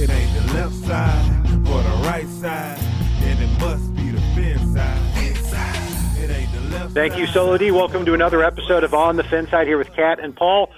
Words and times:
It 0.00 0.08
ain't 0.10 0.32
the 0.32 0.54
left 0.54 0.74
side 0.86 1.46
or 1.66 1.82
the 1.82 2.02
right 2.06 2.28
side, 2.28 2.78
and 3.22 3.42
it 3.42 3.60
must 3.60 3.92
be 3.96 4.10
the 4.12 4.20
fin 4.36 4.72
side. 4.72 5.08
Thank 6.92 7.18
you. 7.18 7.26
Solo 7.26 7.58
D. 7.58 7.72
Welcome 7.72 8.04
to 8.04 8.14
another 8.14 8.44
episode 8.44 8.84
of 8.84 8.94
On 8.94 9.16
the 9.16 9.24
Fin 9.24 9.48
Side 9.48 9.66
here 9.66 9.76
with 9.76 9.92
Kat 9.96 10.20
and 10.20 10.36
Paul. 10.36 10.70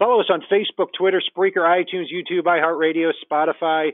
Follow 0.00 0.18
us 0.18 0.26
on 0.30 0.42
Facebook, 0.50 0.88
Twitter, 0.98 1.22
Spreaker, 1.22 1.58
iTunes, 1.58 2.06
YouTube, 2.12 2.42
iHeartRadio, 2.42 3.12
Spotify. 3.24 3.90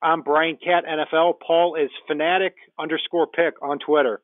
I'm 0.00 0.22
Brian 0.22 0.56
Cat 0.56 0.84
NFL. 0.86 1.34
Paul 1.46 1.74
is 1.74 1.90
fanatic 2.06 2.54
underscore 2.78 3.26
pick 3.26 3.60
on 3.60 3.78
Twitter. 3.78 4.22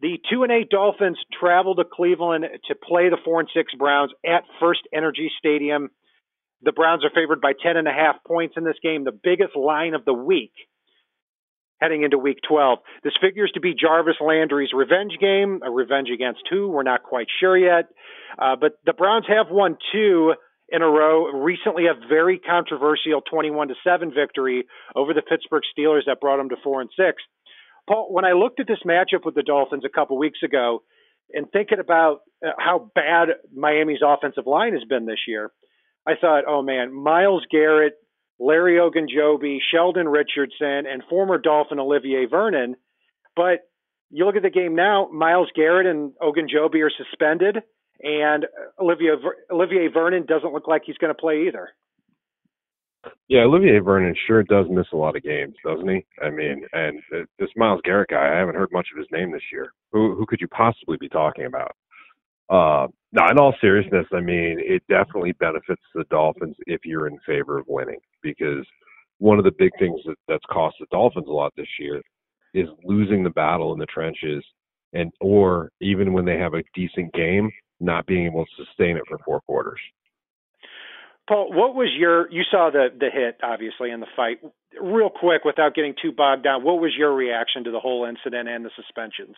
The 0.00 0.18
two 0.30 0.44
and 0.44 0.52
eight 0.52 0.70
Dolphins 0.70 1.18
travel 1.40 1.74
to 1.74 1.84
Cleveland 1.84 2.44
to 2.68 2.74
play 2.76 3.08
the 3.08 3.18
four 3.24 3.40
and 3.40 3.48
six 3.52 3.74
Browns 3.74 4.12
at 4.24 4.44
First 4.60 4.82
Energy 4.94 5.28
Stadium. 5.40 5.90
The 6.62 6.72
Browns 6.72 7.04
are 7.04 7.10
favored 7.14 7.40
by 7.40 7.52
ten 7.52 7.76
and 7.76 7.88
a 7.88 7.92
half 7.92 8.16
points 8.26 8.54
in 8.56 8.64
this 8.64 8.76
game, 8.82 9.04
the 9.04 9.12
biggest 9.12 9.56
line 9.56 9.94
of 9.94 10.04
the 10.04 10.14
week 10.14 10.52
heading 11.80 12.02
into 12.02 12.18
week 12.18 12.38
12. 12.48 12.78
This 13.04 13.12
figures 13.20 13.50
to 13.54 13.60
be 13.60 13.74
Jarvis 13.74 14.16
Landry's 14.20 14.72
revenge 14.74 15.12
game, 15.20 15.60
a 15.64 15.70
revenge 15.70 16.08
against 16.12 16.40
who, 16.50 16.68
we're 16.68 16.82
not 16.82 17.02
quite 17.02 17.28
sure 17.40 17.56
yet. 17.56 17.88
Uh, 18.38 18.56
but 18.60 18.72
the 18.84 18.92
Browns 18.92 19.26
have 19.28 19.46
won 19.50 19.76
two 19.92 20.34
in 20.68 20.82
a 20.82 20.86
row. 20.86 21.26
Recently, 21.32 21.86
a 21.86 21.94
very 22.08 22.38
controversial 22.38 23.20
21 23.30 23.68
to 23.68 23.74
7 23.84 24.12
victory 24.14 24.66
over 24.94 25.14
the 25.14 25.22
Pittsburgh 25.22 25.62
Steelers 25.76 26.06
that 26.06 26.20
brought 26.20 26.38
them 26.38 26.48
to 26.50 26.56
4 26.62 26.82
and 26.82 26.90
6. 26.96 27.22
Paul, 27.88 28.08
when 28.12 28.24
I 28.24 28.32
looked 28.32 28.60
at 28.60 28.66
this 28.66 28.82
matchup 28.86 29.24
with 29.24 29.34
the 29.34 29.42
Dolphins 29.42 29.84
a 29.86 29.88
couple 29.88 30.18
weeks 30.18 30.40
ago 30.44 30.82
and 31.32 31.50
thinking 31.50 31.78
about 31.78 32.20
uh, 32.44 32.50
how 32.58 32.90
bad 32.94 33.28
Miami's 33.54 34.00
offensive 34.04 34.46
line 34.46 34.74
has 34.74 34.84
been 34.88 35.06
this 35.06 35.20
year, 35.26 35.50
I 36.08 36.12
thought, 36.18 36.44
oh 36.48 36.62
man, 36.62 36.92
Myles 36.92 37.44
Garrett, 37.50 37.94
Larry 38.40 38.76
Ogunjobi, 38.76 39.58
Sheldon 39.72 40.08
Richardson, 40.08 40.86
and 40.86 41.02
former 41.10 41.36
Dolphin 41.36 41.78
Olivier 41.78 42.24
Vernon. 42.24 42.76
But 43.36 43.68
you 44.10 44.24
look 44.24 44.36
at 44.36 44.42
the 44.42 44.50
game 44.50 44.74
now, 44.74 45.08
Myles 45.12 45.50
Garrett 45.54 45.86
and 45.86 46.12
Ogunjobi 46.22 46.82
are 46.82 46.90
suspended, 46.96 47.58
and 48.00 48.46
Olivier, 48.80 49.16
Olivier 49.50 49.88
Vernon 49.92 50.24
doesn't 50.26 50.54
look 50.54 50.66
like 50.66 50.82
he's 50.86 50.96
going 50.96 51.14
to 51.14 51.20
play 51.20 51.46
either. 51.46 51.68
Yeah, 53.28 53.42
Olivier 53.42 53.78
Vernon 53.80 54.14
sure 54.26 54.42
does 54.42 54.66
miss 54.70 54.86
a 54.92 54.96
lot 54.96 55.16
of 55.16 55.22
games, 55.22 55.54
doesn't 55.64 55.88
he? 55.88 56.06
I 56.22 56.30
mean, 56.30 56.64
and 56.72 57.00
uh, 57.14 57.24
this 57.38 57.50
Myles 57.56 57.80
Garrett 57.84 58.10
guy, 58.10 58.34
I 58.34 58.38
haven't 58.38 58.56
heard 58.56 58.72
much 58.72 58.88
of 58.92 58.98
his 58.98 59.06
name 59.12 59.30
this 59.30 59.42
year. 59.52 59.72
Who 59.92 60.14
who 60.14 60.26
could 60.26 60.40
you 60.40 60.48
possibly 60.48 60.96
be 60.98 61.08
talking 61.08 61.44
about? 61.44 61.72
Uh, 62.50 62.88
no, 63.12 63.26
in 63.30 63.38
all 63.38 63.54
seriousness, 63.60 64.06
I 64.12 64.20
mean, 64.20 64.58
it 64.58 64.82
definitely 64.88 65.32
benefits 65.32 65.82
the 65.94 66.04
Dolphins 66.10 66.56
if 66.66 66.80
you're 66.84 67.06
in 67.06 67.18
favor 67.26 67.58
of 67.58 67.66
winning 67.68 68.00
because 68.22 68.66
one 69.18 69.38
of 69.38 69.44
the 69.44 69.54
big 69.58 69.72
things 69.78 70.00
that, 70.06 70.16
that's 70.28 70.44
cost 70.50 70.76
the 70.78 70.86
Dolphins 70.90 71.26
a 71.26 71.32
lot 71.32 71.52
this 71.56 71.68
year 71.78 72.02
is 72.54 72.68
losing 72.84 73.22
the 73.22 73.30
battle 73.30 73.72
in 73.72 73.78
the 73.78 73.86
trenches 73.86 74.44
and 74.92 75.12
or 75.20 75.70
even 75.80 76.12
when 76.12 76.24
they 76.24 76.38
have 76.38 76.54
a 76.54 76.62
decent 76.74 77.12
game, 77.12 77.50
not 77.80 78.06
being 78.06 78.26
able 78.26 78.44
to 78.44 78.64
sustain 78.64 78.96
it 78.96 79.02
for 79.08 79.18
four 79.24 79.40
quarters. 79.42 79.80
Paul, 81.28 81.52
what 81.52 81.74
was 81.74 81.90
your? 81.96 82.30
You 82.30 82.42
saw 82.50 82.70
the 82.72 82.88
the 82.98 83.10
hit 83.12 83.38
obviously 83.42 83.90
in 83.90 84.00
the 84.00 84.06
fight. 84.16 84.38
Real 84.80 85.10
quick, 85.10 85.44
without 85.44 85.74
getting 85.74 85.94
too 86.00 86.12
bogged 86.12 86.44
down, 86.44 86.64
what 86.64 86.80
was 86.80 86.92
your 86.96 87.14
reaction 87.14 87.64
to 87.64 87.70
the 87.70 87.80
whole 87.80 88.06
incident 88.06 88.48
and 88.48 88.64
the 88.64 88.70
suspensions? 88.76 89.36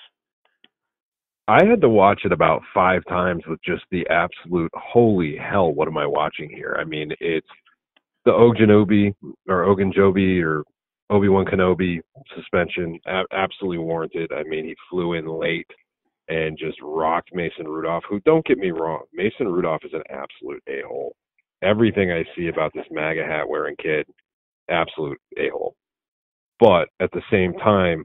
I 1.51 1.65
had 1.65 1.81
to 1.81 1.89
watch 1.89 2.21
it 2.25 2.31
about 2.31 2.63
five 2.73 3.03
times 3.09 3.43
with 3.45 3.59
just 3.65 3.83
the 3.91 4.07
absolute 4.09 4.71
holy 4.73 5.37
hell, 5.37 5.73
what 5.73 5.89
am 5.89 5.99
I 5.99 6.07
watching 6.07 6.49
here? 6.49 6.77
I 6.79 6.85
mean, 6.85 7.11
it's 7.19 7.49
the 8.25 8.31
Ogenobi 8.31 9.13
or 9.49 9.65
Ogunjobi 9.65 10.41
or 10.45 10.63
Obi 11.11 11.29
Wan 11.29 11.45
Kenobi 11.45 12.03
suspension, 12.37 13.01
a- 13.09 13.25
absolutely 13.33 13.79
warranted. 13.79 14.31
I 14.33 14.45
mean, 14.45 14.65
he 14.65 14.77
flew 14.89 15.15
in 15.15 15.27
late 15.27 15.67
and 16.29 16.57
just 16.57 16.79
rocked 16.85 17.35
Mason 17.35 17.67
Rudolph, 17.67 18.05
who, 18.09 18.21
don't 18.21 18.47
get 18.47 18.59
me 18.59 18.71
wrong, 18.71 19.03
Mason 19.13 19.49
Rudolph 19.49 19.83
is 19.85 19.93
an 19.93 20.05
absolute 20.09 20.63
a 20.69 20.87
hole. 20.87 21.17
Everything 21.63 22.13
I 22.13 22.23
see 22.37 22.47
about 22.47 22.71
this 22.77 22.87
MAGA 22.93 23.25
hat 23.25 23.49
wearing 23.49 23.75
kid, 23.83 24.07
absolute 24.69 25.19
a 25.37 25.49
hole. 25.49 25.75
But 26.61 26.91
at 27.01 27.11
the 27.11 27.23
same 27.29 27.55
time, 27.55 28.05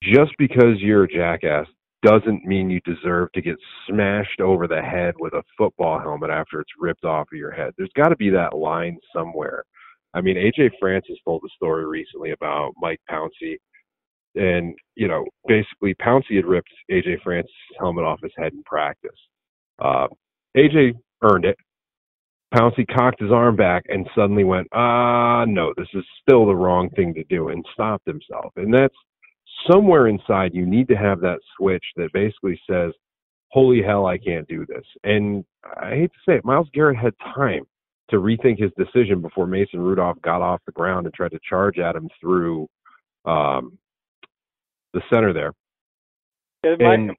just 0.00 0.30
because 0.38 0.78
you're 0.78 1.04
a 1.04 1.08
jackass 1.12 1.66
doesn't 2.02 2.44
mean 2.44 2.70
you 2.70 2.80
deserve 2.80 3.30
to 3.32 3.42
get 3.42 3.56
smashed 3.86 4.40
over 4.40 4.66
the 4.66 4.80
head 4.80 5.14
with 5.18 5.34
a 5.34 5.42
football 5.56 5.98
helmet 5.98 6.30
after 6.30 6.60
it's 6.60 6.70
ripped 6.78 7.04
off 7.04 7.28
of 7.32 7.38
your 7.38 7.50
head. 7.50 7.72
There's 7.76 7.92
got 7.94 8.08
to 8.08 8.16
be 8.16 8.30
that 8.30 8.56
line 8.56 8.98
somewhere. 9.14 9.64
I 10.14 10.20
mean, 10.20 10.36
AJ 10.36 10.70
Francis 10.80 11.18
told 11.24 11.42
a 11.44 11.48
story 11.54 11.86
recently 11.86 12.32
about 12.32 12.72
Mike 12.80 13.00
Pouncey, 13.10 13.56
and 14.34 14.74
you 14.96 15.08
know, 15.08 15.24
basically 15.46 15.94
Pouncey 15.94 16.36
had 16.36 16.46
ripped 16.46 16.70
AJ 16.90 17.22
Francis' 17.22 17.52
helmet 17.78 18.04
off 18.04 18.20
his 18.22 18.32
head 18.36 18.52
in 18.52 18.62
practice. 18.64 19.10
Uh, 19.78 20.08
AJ 20.56 20.94
earned 21.22 21.44
it. 21.44 21.56
Pouncey 22.54 22.84
cocked 22.86 23.20
his 23.20 23.30
arm 23.30 23.54
back 23.54 23.84
and 23.88 24.08
suddenly 24.14 24.42
went, 24.42 24.66
ah, 24.72 25.44
no, 25.46 25.72
this 25.76 25.86
is 25.94 26.04
still 26.20 26.46
the 26.46 26.54
wrong 26.54 26.90
thing 26.90 27.14
to 27.14 27.22
do, 27.24 27.48
and 27.48 27.64
stopped 27.72 28.06
himself. 28.06 28.52
And 28.56 28.74
that's 28.74 28.94
somewhere 29.68 30.08
inside 30.08 30.54
you 30.54 30.66
need 30.66 30.88
to 30.88 30.96
have 30.96 31.20
that 31.20 31.40
switch 31.56 31.84
that 31.96 32.12
basically 32.12 32.60
says, 32.68 32.92
holy 33.48 33.82
hell, 33.82 34.06
I 34.06 34.18
can't 34.18 34.46
do 34.48 34.64
this. 34.66 34.84
And 35.04 35.44
I 35.80 35.90
hate 35.90 36.12
to 36.12 36.18
say 36.28 36.36
it, 36.36 36.44
Myles 36.44 36.68
Garrett 36.72 36.98
had 36.98 37.14
time 37.34 37.64
to 38.10 38.16
rethink 38.16 38.60
his 38.60 38.72
decision 38.76 39.20
before 39.20 39.46
Mason 39.46 39.80
Rudolph 39.80 40.20
got 40.22 40.42
off 40.42 40.60
the 40.66 40.72
ground 40.72 41.06
and 41.06 41.14
tried 41.14 41.32
to 41.32 41.40
charge 41.48 41.78
at 41.78 41.96
him 41.96 42.08
through 42.20 42.68
um, 43.24 43.78
the 44.92 45.02
center 45.10 45.32
there. 45.32 45.52
And 46.64 47.12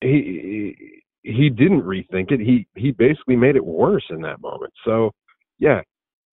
he 0.00 1.02
he 1.22 1.48
didn't 1.48 1.82
rethink 1.82 2.32
it. 2.32 2.40
He 2.40 2.66
he 2.74 2.90
basically 2.90 3.36
made 3.36 3.56
it 3.56 3.64
worse 3.64 4.04
in 4.10 4.20
that 4.22 4.40
moment. 4.40 4.72
So 4.84 5.12
yeah, 5.58 5.80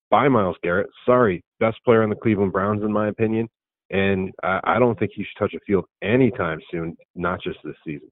bye 0.10 0.28
Myles 0.28 0.58
Garrett. 0.64 0.90
Sorry, 1.06 1.44
best 1.60 1.78
player 1.86 2.02
on 2.04 2.10
the 2.10 2.16
Cleveland 2.16 2.52
Browns 2.52 2.84
in 2.84 2.92
my 2.92 3.08
opinion 3.08 3.48
and 3.90 4.34
I, 4.44 4.60
I 4.64 4.80
don't 4.80 4.98
think 4.98 5.12
he 5.16 5.24
should 5.24 5.40
touch 5.40 5.54
a 5.54 5.60
field 5.66 5.86
anytime 6.02 6.60
soon, 6.72 6.98
not 7.16 7.42
just 7.42 7.60
this 7.64 7.76
season. 7.86 8.10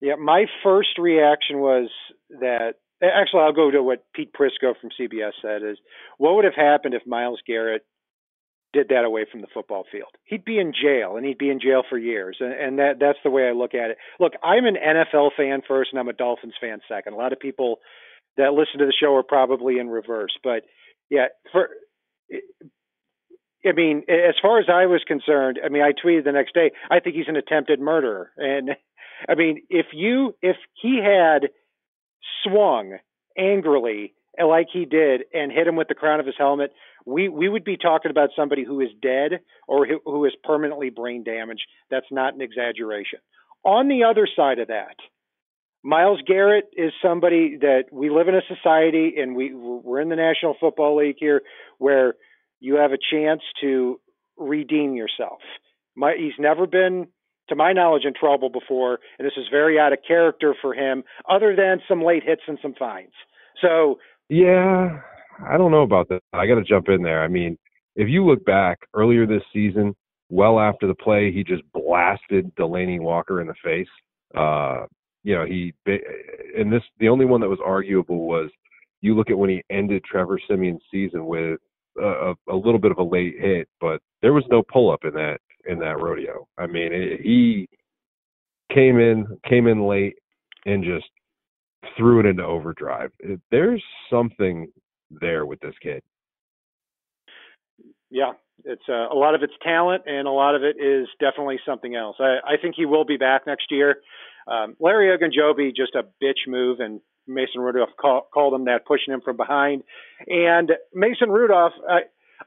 Yeah, 0.00 0.14
my 0.16 0.46
first 0.62 0.98
reaction 0.98 1.58
was 1.58 1.90
that 2.40 2.74
actually 3.02 3.40
I'll 3.40 3.52
go 3.52 3.70
to 3.70 3.82
what 3.82 4.04
Pete 4.14 4.32
Prisco 4.32 4.74
from 4.80 4.90
CBS 4.98 5.32
said 5.42 5.62
is 5.62 5.78
what 6.18 6.34
would 6.34 6.44
have 6.44 6.54
happened 6.54 6.94
if 6.94 7.06
Myles 7.06 7.40
Garrett 7.46 7.84
did 8.72 8.88
that 8.88 9.04
away 9.04 9.26
from 9.30 9.40
the 9.40 9.48
football 9.52 9.84
field? 9.90 10.10
He'd 10.24 10.44
be 10.44 10.58
in 10.58 10.72
jail 10.72 11.16
and 11.16 11.26
he'd 11.26 11.38
be 11.38 11.50
in 11.50 11.60
jail 11.60 11.82
for 11.88 11.98
years. 11.98 12.36
And, 12.40 12.52
and 12.52 12.78
that 12.78 12.94
that's 13.00 13.18
the 13.24 13.30
way 13.30 13.48
I 13.48 13.52
look 13.52 13.74
at 13.74 13.90
it. 13.90 13.98
Look, 14.18 14.34
I'm 14.42 14.64
an 14.64 14.76
NFL 14.76 15.30
fan 15.36 15.60
first 15.66 15.90
and 15.92 16.00
I'm 16.00 16.08
a 16.08 16.14
Dolphins 16.14 16.54
fan 16.60 16.80
second. 16.88 17.14
A 17.14 17.16
lot 17.16 17.32
of 17.32 17.40
people 17.40 17.80
that 18.36 18.54
listen 18.54 18.78
to 18.78 18.86
the 18.86 18.94
show 18.98 19.14
are 19.16 19.22
probably 19.22 19.78
in 19.78 19.88
reverse, 19.88 20.36
but 20.42 20.62
yeah, 21.10 21.26
for 21.52 21.68
I 23.64 23.72
mean, 23.72 24.04
as 24.08 24.34
far 24.40 24.58
as 24.58 24.66
I 24.72 24.86
was 24.86 25.02
concerned, 25.06 25.58
I 25.64 25.68
mean, 25.68 25.82
I 25.82 25.92
tweeted 25.92 26.24
the 26.24 26.32
next 26.32 26.54
day, 26.54 26.70
I 26.90 27.00
think 27.00 27.16
he's 27.16 27.28
an 27.28 27.36
attempted 27.36 27.80
murderer. 27.80 28.30
And 28.36 28.70
I 29.28 29.34
mean, 29.34 29.62
if 29.68 29.86
you, 29.92 30.34
if 30.40 30.56
he 30.80 31.00
had 31.02 31.50
swung 32.42 32.96
angrily 33.36 34.14
uh, 34.40 34.46
like 34.46 34.68
he 34.72 34.86
did 34.86 35.22
and 35.34 35.52
hit 35.52 35.66
him 35.66 35.76
with 35.76 35.88
the 35.88 35.94
crown 35.94 36.20
of 36.20 36.26
his 36.26 36.36
helmet, 36.38 36.72
we, 37.04 37.28
we 37.28 37.48
would 37.48 37.64
be 37.64 37.76
talking 37.76 38.10
about 38.10 38.30
somebody 38.34 38.64
who 38.64 38.80
is 38.80 38.88
dead 39.02 39.40
or 39.68 39.86
who, 39.86 40.00
who 40.04 40.24
is 40.24 40.32
permanently 40.42 40.88
brain 40.88 41.22
damaged. 41.22 41.62
That's 41.90 42.06
not 42.10 42.34
an 42.34 42.40
exaggeration. 42.40 43.18
On 43.62 43.88
the 43.88 44.04
other 44.04 44.26
side 44.34 44.58
of 44.58 44.68
that, 44.68 44.96
Myles 45.82 46.20
Garrett 46.26 46.70
is 46.74 46.92
somebody 47.02 47.58
that 47.60 47.84
we 47.92 48.10
live 48.10 48.28
in 48.28 48.34
a 48.34 48.42
society 48.48 49.14
and 49.18 49.34
we, 49.34 49.54
we're 49.54 50.00
in 50.00 50.08
the 50.08 50.16
National 50.16 50.54
Football 50.58 50.96
League 50.96 51.16
here 51.18 51.42
where– 51.76 52.14
you 52.60 52.76
have 52.76 52.92
a 52.92 52.98
chance 53.10 53.42
to 53.60 54.00
redeem 54.36 54.94
yourself. 54.94 55.40
My, 55.96 56.14
he's 56.16 56.38
never 56.38 56.66
been, 56.66 57.08
to 57.48 57.56
my 57.56 57.72
knowledge, 57.72 58.04
in 58.04 58.14
trouble 58.14 58.48
before, 58.48 59.00
and 59.18 59.26
this 59.26 59.32
is 59.36 59.46
very 59.50 59.78
out 59.78 59.92
of 59.92 59.98
character 60.06 60.54
for 60.60 60.72
him, 60.74 61.02
other 61.28 61.56
than 61.56 61.80
some 61.88 62.02
late 62.02 62.22
hits 62.24 62.42
and 62.46 62.58
some 62.62 62.74
fines. 62.78 63.12
So, 63.60 63.98
yeah, 64.28 65.00
I 65.44 65.56
don't 65.56 65.72
know 65.72 65.82
about 65.82 66.08
that. 66.10 66.20
I 66.32 66.46
got 66.46 66.54
to 66.56 66.64
jump 66.64 66.88
in 66.88 67.02
there. 67.02 67.22
I 67.22 67.28
mean, 67.28 67.58
if 67.96 68.08
you 68.08 68.24
look 68.24 68.44
back 68.44 68.78
earlier 68.94 69.26
this 69.26 69.42
season, 69.52 69.94
well 70.28 70.60
after 70.60 70.86
the 70.86 70.94
play, 70.94 71.32
he 71.32 71.42
just 71.42 71.62
blasted 71.72 72.54
Delanie 72.54 73.00
Walker 73.00 73.40
in 73.40 73.48
the 73.48 73.54
face. 73.64 73.88
Uh, 74.36 74.86
you 75.24 75.34
know, 75.34 75.44
he 75.44 75.74
and 76.56 76.72
this 76.72 76.82
the 76.98 77.08
only 77.08 77.26
one 77.26 77.40
that 77.40 77.48
was 77.48 77.58
arguable 77.64 78.26
was 78.26 78.48
you 79.00 79.14
look 79.14 79.28
at 79.28 79.36
when 79.36 79.50
he 79.50 79.62
ended 79.70 80.02
Trevor 80.04 80.38
Siemian's 80.48 80.82
season 80.90 81.26
with 81.26 81.58
a, 81.98 82.34
a 82.48 82.56
little 82.56 82.78
bit 82.78 82.90
of 82.90 82.98
a 82.98 83.02
late 83.02 83.36
hit, 83.38 83.68
but 83.80 84.00
there 84.22 84.32
was 84.32 84.44
no 84.50 84.62
pull 84.62 84.90
up 84.90 85.04
in 85.04 85.14
that 85.14 85.38
in 85.66 85.78
that 85.80 86.00
rodeo. 86.00 86.46
I 86.58 86.66
mean, 86.66 86.92
it, 86.92 87.20
he 87.20 87.68
came 88.72 88.98
in 88.98 89.26
came 89.48 89.66
in 89.66 89.86
late 89.86 90.16
and 90.66 90.84
just 90.84 91.06
threw 91.96 92.20
it 92.20 92.26
into 92.26 92.44
overdrive. 92.44 93.10
There's 93.50 93.82
something 94.10 94.68
there 95.10 95.46
with 95.46 95.60
this 95.60 95.74
kid. 95.82 96.02
Yeah, 98.10 98.32
it's 98.64 98.82
uh, 98.88 99.08
a 99.08 99.14
lot 99.14 99.34
of 99.34 99.42
it's 99.42 99.52
talent, 99.62 100.02
and 100.06 100.26
a 100.26 100.32
lot 100.32 100.54
of 100.54 100.62
it 100.62 100.76
is 100.82 101.08
definitely 101.20 101.58
something 101.66 101.94
else. 101.94 102.16
I, 102.18 102.38
I 102.44 102.56
think 102.60 102.74
he 102.76 102.86
will 102.86 103.04
be 103.04 103.16
back 103.16 103.46
next 103.46 103.66
year. 103.70 103.96
Um, 104.48 104.76
Larry 104.80 105.16
Ogunjobi 105.16 105.74
just 105.74 105.94
a 105.94 106.02
bitch 106.22 106.48
move, 106.48 106.80
and 106.80 107.00
Mason 107.34 107.60
Rudolph 107.60 107.90
call, 108.00 108.28
called 108.32 108.54
him 108.54 108.64
that, 108.66 108.86
pushing 108.86 109.14
him 109.14 109.20
from 109.20 109.36
behind. 109.36 109.82
And 110.26 110.72
Mason 110.94 111.30
Rudolph, 111.30 111.72
I, 111.88 112.00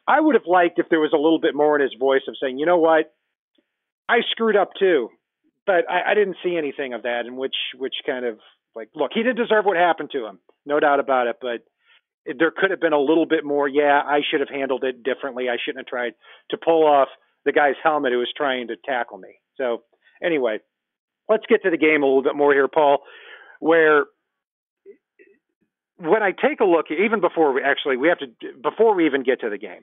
I 0.07 0.19
would 0.19 0.35
have 0.35 0.47
liked 0.47 0.79
if 0.79 0.87
there 0.89 0.99
was 0.99 1.13
a 1.13 1.17
little 1.17 1.39
bit 1.39 1.55
more 1.55 1.75
in 1.75 1.81
his 1.81 1.95
voice 1.99 2.21
of 2.27 2.35
saying, 2.41 2.59
you 2.59 2.65
know 2.65 2.79
what, 2.79 3.13
I 4.09 4.17
screwed 4.31 4.55
up 4.55 4.71
too, 4.77 5.09
but 5.65 5.89
I, 5.89 6.11
I 6.11 6.13
didn't 6.13 6.37
see 6.43 6.57
anything 6.57 6.93
of 6.93 7.03
that, 7.03 7.25
and 7.25 7.37
which 7.37 7.55
which 7.77 7.95
kind 8.05 8.25
of 8.25 8.37
like, 8.75 8.89
look, 8.95 9.11
he 9.13 9.23
did 9.23 9.37
deserve 9.37 9.65
what 9.65 9.77
happened 9.77 10.09
to 10.11 10.25
him, 10.25 10.39
no 10.65 10.79
doubt 10.79 10.99
about 10.99 11.27
it, 11.27 11.37
but 11.41 11.63
there 12.25 12.51
could 12.55 12.71
have 12.71 12.79
been 12.79 12.93
a 12.93 12.99
little 12.99 13.25
bit 13.25 13.43
more. 13.45 13.67
Yeah, 13.67 14.01
I 14.03 14.21
should 14.29 14.39
have 14.39 14.49
handled 14.49 14.83
it 14.83 15.03
differently. 15.03 15.49
I 15.49 15.57
shouldn't 15.63 15.85
have 15.85 15.89
tried 15.89 16.13
to 16.51 16.57
pull 16.57 16.85
off 16.85 17.09
the 17.45 17.51
guy's 17.51 17.75
helmet 17.83 18.13
who 18.13 18.19
was 18.19 18.31
trying 18.35 18.67
to 18.67 18.75
tackle 18.85 19.17
me. 19.17 19.39
So 19.57 19.83
anyway, 20.23 20.59
let's 21.29 21.45
get 21.47 21.63
to 21.63 21.69
the 21.69 21.77
game 21.77 22.01
a 22.01 22.05
little 22.05 22.23
bit 22.23 22.35
more 22.35 22.53
here, 22.53 22.67
Paul. 22.67 22.99
Where 23.59 24.05
when 26.03 26.21
I 26.23 26.31
take 26.31 26.59
a 26.59 26.65
look, 26.65 26.87
even 26.91 27.21
before 27.21 27.53
we 27.53 27.61
actually 27.61 27.97
we 27.97 28.09
have 28.09 28.19
to 28.19 28.27
before 28.61 28.95
we 28.95 29.05
even 29.05 29.23
get 29.23 29.41
to 29.41 29.49
the 29.49 29.57
game, 29.57 29.81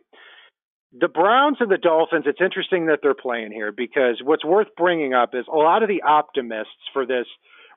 the 0.93 1.09
Browns 1.09 1.59
and 1.61 1.71
the 1.71 1.79
Dolphins. 1.79 2.25
It's 2.27 2.41
interesting 2.41 2.87
that 2.87 3.01
they're 3.03 3.15
playing 3.15 3.53
here 3.53 3.73
because 3.73 4.21
what's 4.23 4.45
worth 4.45 4.69
bringing 4.77 5.15
up 5.15 5.35
is 5.35 5.45
a 5.53 5.57
lot 5.57 5.83
of 5.83 5.89
the 5.89 6.03
optimists 6.03 6.85
for 6.93 7.07
this 7.07 7.27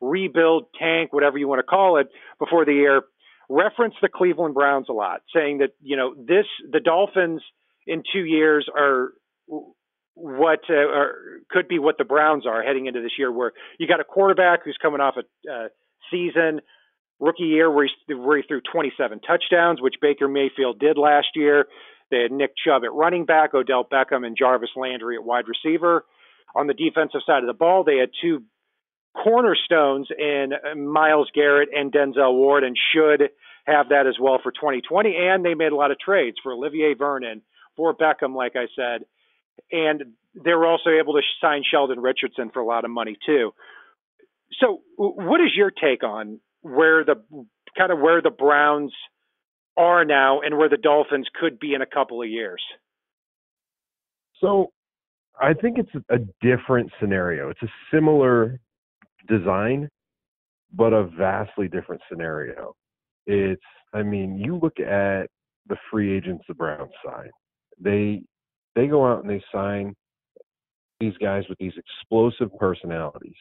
rebuild 0.02 0.66
tank, 0.78 1.14
whatever 1.14 1.38
you 1.38 1.48
want 1.48 1.60
to 1.60 1.64
call 1.64 1.98
it, 1.98 2.08
before 2.40 2.66
the 2.66 2.74
year 2.74 3.04
reference 3.50 3.94
the 4.02 4.10
Cleveland 4.10 4.54
Browns 4.54 4.88
a 4.90 4.94
lot, 4.94 5.22
saying 5.34 5.60
that 5.60 5.72
you 5.82 5.96
know 5.96 6.14
this 6.16 6.46
the 6.72 6.80
Dolphins 6.80 7.42
in 7.88 8.04
two 8.12 8.26
years 8.26 8.68
are 8.76 9.14
what 10.16 10.60
uh, 10.70 10.74
or 10.74 11.16
could 11.50 11.68
be 11.68 11.80
what 11.80 11.98
the 11.98 12.06
Browns 12.06 12.46
are 12.46 12.64
heading 12.64 12.88
into 12.88 13.02
this 13.02 13.14
year, 13.18 13.32
where 13.32 13.54
you 13.78 13.88
got 13.88 14.00
a 14.00 14.04
quarterback 14.06 14.64
who's 14.64 14.78
coming 14.82 15.02
off 15.02 15.16
a 15.18 15.52
uh, 15.52 15.68
season 16.12 16.62
rookie 17.24 17.44
year 17.44 17.72
where 17.72 17.88
he, 17.88 18.14
where 18.14 18.38
he 18.38 18.44
threw 18.44 18.62
27 18.62 19.22
touchdowns, 19.22 19.82
which 19.82 19.96
Baker 20.02 20.28
Mayfield 20.28 20.80
did 20.80 20.98
last 20.98 21.28
year. 21.36 21.68
They 22.12 22.22
had 22.24 22.32
Nick 22.32 22.52
Chubb 22.64 22.84
at 22.84 22.94
running 22.94 23.26
back, 23.26 23.54
Odell 23.54 23.86
Beckham 23.86 24.26
and 24.26 24.38
Jarvis 24.38 24.70
Landry 24.76 25.16
at 25.16 25.24
wide 25.24 25.46
receiver. 25.48 26.06
On 26.56 26.68
the 26.68 26.74
defensive 26.74 27.22
side 27.26 27.42
of 27.42 27.48
the 27.48 27.54
ball, 27.54 27.84
they 27.84 27.98
had 27.98 28.10
two 28.22 28.44
cornerstones 29.16 30.08
in 30.18 30.52
uh, 30.54 30.76
Myles 30.76 31.30
Garrett 31.34 31.70
and 31.74 31.92
Denzel 31.92 32.34
Ward, 32.34 32.64
and 32.64 32.78
should 32.94 33.30
have 33.66 33.90
that 33.90 34.06
as 34.06 34.16
well 34.20 34.40
for 34.44 34.52
2020. 34.52 35.16
And 35.16 35.46
they 35.46 35.54
made 35.54 35.72
a 35.72 35.76
lot 35.76 35.92
of 35.92 36.00
trades 36.00 36.38
for 36.44 36.54
Olivier 36.54 36.94
Vernon, 36.94 37.42
for 37.76 37.96
Beckham, 37.96 38.36
like 38.36 38.56
I 38.56 38.68
said, 38.76 39.06
and 39.72 40.04
they 40.36 40.54
were 40.54 40.68
also 40.68 40.90
able 40.90 41.14
to 41.14 41.22
sign 41.42 41.64
Sheldon 41.70 42.00
Richardson 42.00 42.50
for 42.52 42.60
a 42.60 42.66
lot 42.66 42.86
of 42.86 42.92
money 42.92 43.18
too. 43.26 43.54
So, 44.60 44.82
what 44.98 45.42
is 45.42 45.56
your 45.56 45.72
take 45.72 46.04
on 46.04 46.40
where 46.64 47.06
the 47.06 47.16
kind 47.78 47.92
of 47.92 48.00
where 48.00 48.22
the 48.22 48.32
Browns 48.32 48.92
are 49.78 50.04
now 50.06 50.42
and 50.42 50.58
where 50.58 50.70
the 50.70 50.78
Dolphins 50.78 51.28
could 51.40 51.60
be 51.60 51.74
in 51.74 51.82
a 51.82 51.86
couple 51.86 52.22
of 52.22 52.30
years? 52.30 52.62
So, 54.42 54.72
I 55.40 55.54
think 55.54 55.78
it's 55.78 56.06
a 56.10 56.20
different 56.42 56.92
scenario. 57.00 57.50
It's 57.50 57.62
a 57.64 57.72
similar 57.92 58.60
design, 59.28 59.90
but 60.74 60.94
a 60.94 61.06
vastly 61.18 61.68
different 61.68 62.02
scenario. 62.10 62.76
It's, 63.26 63.62
I 63.94 64.04
mean, 64.04 64.38
you 64.38 64.60
look 64.62 64.80
at 64.80 65.28
the 65.68 65.78
free 65.90 66.16
agents 66.16 66.44
the 66.48 66.54
Browns 66.54 66.92
sign. 67.06 67.30
They 67.80 68.24
they 68.76 68.88
go 68.88 69.06
out 69.06 69.22
and 69.22 69.30
they 69.30 69.42
sign 69.52 69.94
these 71.00 71.14
guys 71.22 71.44
with 71.50 71.58
these 71.58 71.74
explosive 71.78 72.56
personalities. 72.58 73.36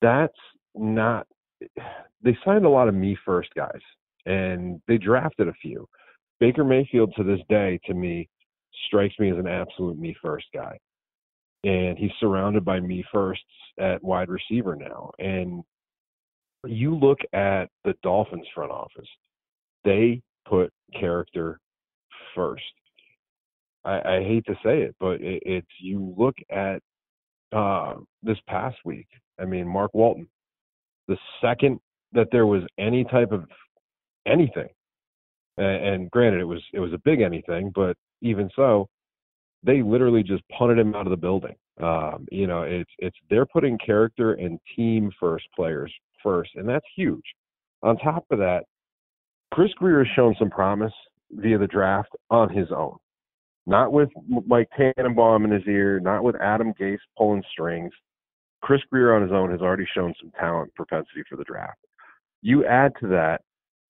That's 0.00 0.32
not 0.74 1.26
they 2.22 2.36
signed 2.44 2.64
a 2.64 2.70
lot 2.70 2.88
of 2.88 2.94
me 2.94 3.16
first 3.24 3.50
guys 3.54 3.80
and 4.26 4.80
they 4.88 4.98
drafted 4.98 5.48
a 5.48 5.54
few. 5.54 5.88
Baker 6.40 6.64
Mayfield 6.64 7.14
to 7.16 7.24
this 7.24 7.40
day 7.48 7.78
to 7.86 7.94
me 7.94 8.28
strikes 8.86 9.18
me 9.18 9.30
as 9.30 9.38
an 9.38 9.46
absolute 9.46 9.98
me 9.98 10.16
first 10.22 10.46
guy. 10.54 10.78
And 11.62 11.96
he's 11.96 12.10
surrounded 12.20 12.64
by 12.64 12.80
me 12.80 13.04
firsts 13.12 13.44
at 13.78 14.02
wide 14.02 14.28
receiver 14.28 14.76
now. 14.76 15.10
And 15.18 15.62
you 16.66 16.94
look 16.94 17.18
at 17.32 17.66
the 17.84 17.94
Dolphins 18.02 18.46
front 18.54 18.70
office, 18.70 19.08
they 19.84 20.20
put 20.46 20.72
character 20.98 21.60
first. 22.34 22.62
I, 23.84 24.00
I 24.00 24.22
hate 24.22 24.44
to 24.46 24.54
say 24.64 24.82
it, 24.82 24.94
but 24.98 25.20
it, 25.20 25.42
it's 25.44 25.66
you 25.80 26.14
look 26.16 26.36
at 26.50 26.80
uh, 27.52 27.94
this 28.22 28.38
past 28.48 28.76
week. 28.84 29.08
I 29.40 29.44
mean, 29.44 29.66
Mark 29.66 29.92
Walton, 29.94 30.28
the 31.08 31.16
second 31.40 31.78
that 32.12 32.28
there 32.32 32.46
was 32.46 32.62
any 32.78 33.04
type 33.04 33.32
of 33.32 33.44
anything, 34.26 34.68
and, 35.56 36.10
granted 36.10 36.40
it 36.40 36.44
was 36.44 36.62
it 36.72 36.80
was 36.80 36.92
a 36.92 37.00
big 37.04 37.20
anything, 37.20 37.72
but 37.74 37.96
even 38.22 38.48
so, 38.56 38.88
they 39.62 39.82
literally 39.82 40.22
just 40.22 40.42
punted 40.56 40.78
him 40.78 40.94
out 40.94 41.06
of 41.06 41.10
the 41.10 41.16
building. 41.16 41.54
Um, 41.82 42.26
you 42.30 42.46
know, 42.46 42.62
it's 42.62 42.90
it's 42.98 43.16
they're 43.30 43.46
putting 43.46 43.78
character 43.78 44.34
and 44.34 44.58
team 44.76 45.10
first 45.18 45.46
players 45.54 45.92
first, 46.22 46.50
and 46.54 46.68
that's 46.68 46.86
huge. 46.96 47.24
On 47.82 47.96
top 47.98 48.24
of 48.30 48.38
that, 48.38 48.64
Chris 49.52 49.72
Grier 49.74 50.04
has 50.04 50.14
shown 50.14 50.34
some 50.38 50.50
promise 50.50 50.92
via 51.30 51.58
the 51.58 51.66
draft 51.66 52.10
on 52.30 52.48
his 52.48 52.68
own. 52.70 52.96
Not 53.66 53.92
with 53.92 54.10
Mike 54.46 54.68
Tannenbaum 54.76 55.44
in 55.44 55.50
his 55.50 55.66
ear, 55.66 55.98
not 56.00 56.22
with 56.22 56.36
Adam 56.40 56.72
Gase 56.78 56.98
pulling 57.16 57.42
strings. 57.50 57.92
Chris 58.64 58.80
Grier 58.90 59.14
on 59.14 59.20
his 59.20 59.30
own 59.30 59.50
has 59.50 59.60
already 59.60 59.86
shown 59.94 60.14
some 60.18 60.32
talent 60.40 60.74
propensity 60.74 61.22
for 61.28 61.36
the 61.36 61.44
draft. 61.44 61.76
You 62.40 62.64
add 62.64 62.92
to 63.00 63.08
that 63.08 63.42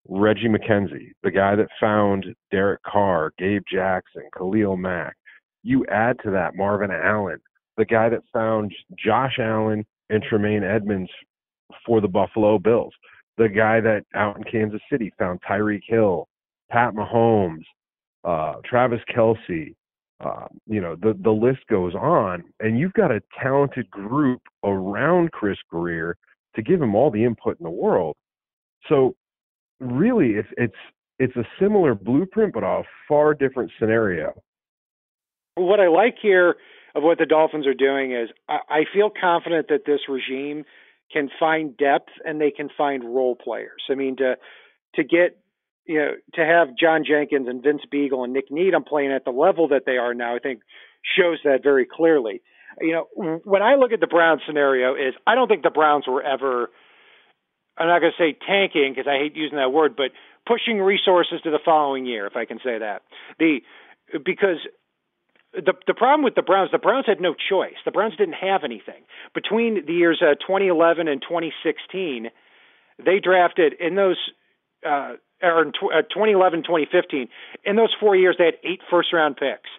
Reggie 0.08 0.48
McKenzie, 0.48 1.12
the 1.24 1.32
guy 1.32 1.56
that 1.56 1.68
found 1.78 2.26
Derek 2.52 2.82
Carr, 2.84 3.34
Gabe 3.38 3.64
Jackson, 3.70 4.24
Khalil 4.36 4.78
Mack. 4.78 5.18
You 5.62 5.86
add 5.88 6.18
to 6.24 6.32
that 6.32 6.56
Marvin 6.56 6.90
Allen, 6.90 7.40
the 7.76 7.84
guy 7.84 8.08
that 8.10 8.24
found 8.32 8.74
Josh 8.98 9.40
Allen 9.40 9.86
and 10.10 10.24
Tremaine 10.24 10.64
Edmunds 10.64 11.12
for 11.86 12.00
the 12.00 12.08
Buffalo 12.08 12.58
Bills, 12.58 12.94
the 13.38 13.50
guy 13.50 13.82
that 13.82 14.06
out 14.16 14.38
in 14.38 14.44
Kansas 14.46 14.82
City 14.90 15.12
found 15.20 15.42
Tyreek 15.42 15.84
Hill, 15.86 16.30
Pat 16.70 16.94
Mahomes, 16.94 17.66
uh, 18.24 18.54
Travis 18.64 19.02
Kelce. 19.14 19.76
Uh, 20.24 20.48
you 20.68 20.80
know 20.80 20.96
the 20.96 21.18
the 21.20 21.32
list 21.32 21.60
goes 21.68 21.96
on, 21.96 22.44
and 22.60 22.78
you've 22.78 22.94
got 22.94 23.12
a 23.12 23.22
talented 23.42 23.90
group 23.90 24.42
around 24.64 25.32
Chris 25.32 25.58
Grier 25.70 26.16
to 26.56 26.62
give 26.62 26.82
him 26.82 26.94
all 26.94 27.10
the 27.10 27.24
input 27.24 27.58
in 27.60 27.64
the 27.64 27.72
world. 27.72 28.16
So 28.88 29.16
really, 29.80 30.32
it's 30.32 30.50
it's 30.58 30.76
it's 31.18 31.36
a 31.36 31.44
similar 31.60 31.96
blueprint, 31.96 32.54
but 32.54 32.64
a 32.64 32.84
far 33.08 33.34
different 33.34 33.72
scenario. 33.80 34.34
What 35.56 35.80
I 35.80 35.88
like 35.88 36.16
here 36.22 36.56
of 36.96 37.04
what 37.04 37.18
the 37.18 37.26
Dolphins 37.26 37.66
are 37.68 37.74
doing 37.74 38.12
is 38.12 38.30
I, 38.48 38.60
I 38.70 38.80
feel 38.94 39.10
confident 39.10 39.68
that 39.70 39.86
this 39.86 40.02
regime 40.08 40.66
can 41.12 41.30
find 41.40 41.76
depth 41.78 42.10
and 42.26 42.40
they 42.40 42.52
can 42.52 42.70
find 42.78 43.04
role 43.04 43.36
players. 43.36 43.82
I 43.90 43.96
mean, 43.96 44.18
to 44.18 44.36
to 44.96 45.04
get 45.04 45.38
you 45.86 45.98
know, 45.98 46.12
to 46.36 46.46
have 46.46 46.70
John 46.80 47.04
Jenkins 47.08 47.48
and 47.48 47.64
Vince 47.64 47.82
Biegel 47.92 48.24
and 48.24 48.34
Nick 48.34 48.52
Needham 48.52 48.84
playing 48.84 49.12
at 49.12 49.26
the 49.26 49.32
level 49.32 49.68
that 49.70 49.84
they 49.86 49.98
are 49.98 50.14
now, 50.14 50.36
I 50.36 50.40
think 50.40 50.62
shows 51.18 51.40
that 51.44 51.64
very 51.64 51.86
clearly. 51.86 52.42
You 52.80 52.94
know, 52.94 53.40
when 53.44 53.62
I 53.62 53.76
look 53.76 53.92
at 53.92 54.00
the 54.00 54.08
Browns 54.08 54.42
scenario, 54.46 54.96
is 54.96 55.14
I 55.28 55.36
don't 55.36 55.48
think 55.48 55.64
the 55.64 55.70
Browns 55.70 56.06
were 56.08 56.24
ever. 56.24 56.70
I'm 57.78 57.88
not 57.88 58.00
going 58.00 58.14
to 58.18 58.24
say 58.24 58.38
tanking 58.48 58.94
because 58.94 59.10
I 59.10 59.18
hate 59.18 59.36
using 59.36 59.58
that 59.58 59.74
word, 59.74 59.96
but 59.96 60.12
pushing 60.48 60.80
resources 60.80 61.42
to 61.44 61.52
the 61.52 61.60
following 61.64 62.06
year, 62.06 62.28
if 62.28 62.36
I 62.36 62.46
can 62.46 62.60
say 62.64 62.78
that. 62.80 63.02
The 63.40 63.60
because 64.24 64.60
the 65.54 65.74
the 65.86 65.94
problem 65.94 66.24
with 66.24 66.36
the 66.36 66.42
Browns, 66.42 66.72
the 66.72 66.78
Browns 66.78 67.06
had 67.08 67.20
no 67.20 67.34
choice. 67.34 67.76
The 67.84 67.92
Browns 67.92 68.16
didn't 68.16 68.36
have 68.36 68.64
anything 68.64 69.04
between 69.34 69.86
the 69.86 69.94
years 69.94 70.22
uh, 70.22 70.36
2011 70.36 71.08
and 71.08 71.22
2016. 71.22 72.30
They 73.04 73.20
drafted 73.20 73.74
in 73.80 73.96
those 73.96 74.18
uh, 74.88 75.14
or 75.42 75.62
in 75.64 75.70
uh, 75.70 76.02
2011, 76.04 76.64
2015. 76.64 77.28
In 77.66 77.76
those 77.76 77.94
four 78.00 78.16
years, 78.16 78.36
they 78.38 78.46
had 78.46 78.56
eight 78.64 78.82
first 78.90 79.14
round 79.14 79.38
picks. 79.38 79.70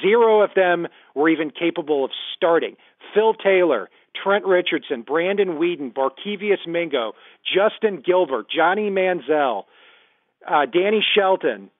Zero 0.00 0.42
of 0.42 0.50
them 0.54 0.86
were 1.14 1.28
even 1.28 1.50
capable 1.50 2.04
of 2.04 2.10
starting. 2.36 2.76
Phil 3.14 3.34
Taylor, 3.34 3.90
Trent 4.22 4.44
Richardson, 4.44 5.02
Brandon 5.02 5.58
Weeden, 5.58 5.92
Barkevious 5.92 6.66
Mingo, 6.66 7.12
Justin 7.44 8.02
Gilbert, 8.04 8.46
Johnny 8.48 8.90
Manziel, 8.90 9.64
uh, 10.48 10.66
Danny 10.66 11.04
Shelton, 11.14 11.70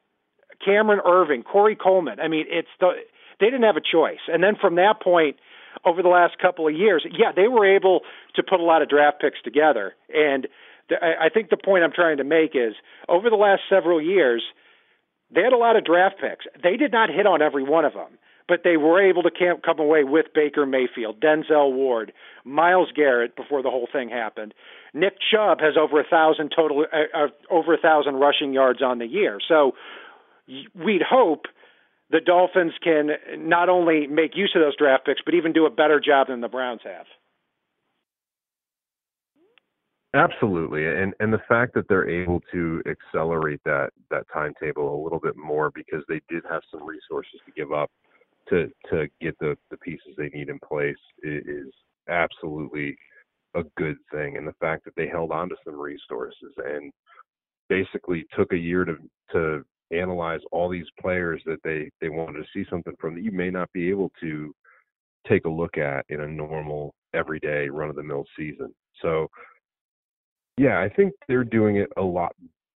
Cameron 0.64 1.00
Erving, 1.06 1.44
Corey 1.44 1.76
Coleman. 1.76 2.20
I 2.20 2.28
mean, 2.28 2.46
it's 2.48 2.68
the 2.80 2.92
they 3.40 3.46
didn't 3.46 3.64
have 3.64 3.76
a 3.76 3.80
choice. 3.80 4.20
And 4.28 4.42
then 4.42 4.54
from 4.60 4.76
that 4.76 5.00
point, 5.02 5.36
over 5.84 6.02
the 6.02 6.08
last 6.08 6.38
couple 6.38 6.68
of 6.68 6.74
years, 6.74 7.04
yeah, 7.10 7.32
they 7.34 7.48
were 7.48 7.66
able 7.66 8.00
to 8.36 8.42
put 8.42 8.60
a 8.60 8.62
lot 8.62 8.82
of 8.82 8.88
draft 8.88 9.20
picks 9.20 9.40
together. 9.42 9.94
And 10.14 10.46
I, 11.00 11.28
think 11.28 11.50
the 11.50 11.56
point 11.56 11.84
I'm 11.84 11.92
trying 11.92 12.18
to 12.18 12.24
make 12.24 12.54
is 12.54 12.74
over 13.08 13.30
the 13.30 13.36
last 13.36 13.62
several 13.68 14.00
years, 14.00 14.42
they 15.34 15.42
had 15.42 15.52
a 15.52 15.56
lot 15.56 15.76
of 15.76 15.84
draft 15.84 16.16
picks. 16.20 16.44
They 16.62 16.76
did 16.76 16.92
not 16.92 17.08
hit 17.08 17.26
on 17.26 17.40
every 17.40 17.62
one 17.62 17.84
of 17.84 17.94
them 17.94 18.18
but 18.48 18.60
they 18.64 18.76
were 18.76 19.00
able 19.00 19.22
to 19.22 19.30
come 19.64 19.78
away 19.78 20.04
with 20.04 20.26
Baker 20.34 20.66
Mayfield, 20.66 21.20
Denzel 21.20 21.72
Ward, 21.72 22.12
Myles 22.44 22.90
Garrett 22.94 23.36
before 23.36 23.62
the 23.62 23.70
whole 23.70 23.88
thing 23.90 24.08
happened. 24.08 24.54
Nick 24.94 25.14
Chubb 25.30 25.60
has 25.60 25.74
over 25.78 26.00
a 26.00 26.04
thousand 26.04 26.52
total, 26.54 26.84
uh, 26.92 27.18
uh, 27.18 27.28
over 27.50 27.74
a 27.74 27.78
thousand 27.78 28.16
rushing 28.16 28.52
yards 28.52 28.82
on 28.82 28.98
the 28.98 29.06
year. 29.06 29.38
So 29.46 29.72
we'd 30.74 31.02
hope 31.02 31.46
the 32.10 32.20
Dolphins 32.20 32.72
can 32.82 33.12
not 33.38 33.68
only 33.68 34.06
make 34.06 34.36
use 34.36 34.52
of 34.54 34.60
those 34.60 34.76
draft 34.76 35.06
picks, 35.06 35.22
but 35.24 35.34
even 35.34 35.52
do 35.52 35.64
a 35.64 35.70
better 35.70 36.00
job 36.00 36.26
than 36.28 36.40
the 36.40 36.48
Browns 36.48 36.80
have. 36.84 37.06
Absolutely, 40.14 40.86
and 40.86 41.14
and 41.20 41.32
the 41.32 41.40
fact 41.48 41.72
that 41.74 41.88
they're 41.88 42.08
able 42.08 42.40
to 42.52 42.82
accelerate 42.86 43.60
that 43.64 43.90
that 44.10 44.26
timetable 44.32 44.94
a 44.94 45.02
little 45.02 45.18
bit 45.18 45.36
more 45.36 45.70
because 45.74 46.04
they 46.06 46.20
did 46.28 46.42
have 46.50 46.60
some 46.70 46.84
resources 46.86 47.40
to 47.46 47.52
give 47.52 47.72
up 47.72 47.90
to 48.50 48.70
to 48.90 49.06
get 49.22 49.38
the 49.38 49.56
the 49.70 49.76
pieces 49.78 50.14
they 50.18 50.28
need 50.30 50.50
in 50.50 50.58
place 50.60 50.96
is, 51.22 51.72
absolutely 52.08 52.96
a 53.54 53.62
good 53.76 53.96
thing. 54.12 54.36
And 54.36 54.46
the 54.48 54.54
fact 54.60 54.84
that 54.86 54.94
they 54.96 55.08
held 55.08 55.32
on 55.32 55.48
to 55.50 55.56
some 55.64 55.80
resources 55.80 56.52
and 56.58 56.92
basically 57.68 58.26
took 58.36 58.52
a 58.52 58.58
year 58.58 58.84
to 58.84 58.96
to 59.32 59.64
analyze 59.92 60.40
all 60.52 60.68
these 60.70 60.86
players 61.00 61.42
that 61.46 61.62
they 61.64 61.90
they 62.00 62.08
wanted 62.10 62.38
to 62.40 62.46
see 62.54 62.68
something 62.70 62.94
from 63.00 63.14
that 63.14 63.24
you 63.24 63.32
may 63.32 63.50
not 63.50 63.72
be 63.72 63.90
able 63.90 64.10
to 64.20 64.54
take 65.28 65.44
a 65.46 65.50
look 65.50 65.78
at 65.78 66.04
in 66.10 66.20
a 66.22 66.28
normal 66.28 66.94
everyday 67.14 67.68
run 67.68 67.90
of 67.90 67.96
the 67.96 68.02
mill 68.02 68.24
season. 68.36 68.74
So 69.02 69.28
yeah, 70.56 70.80
I 70.80 70.88
think 70.88 71.14
they're 71.28 71.44
doing 71.44 71.76
it 71.76 71.90
a 71.96 72.02
lot 72.02 72.34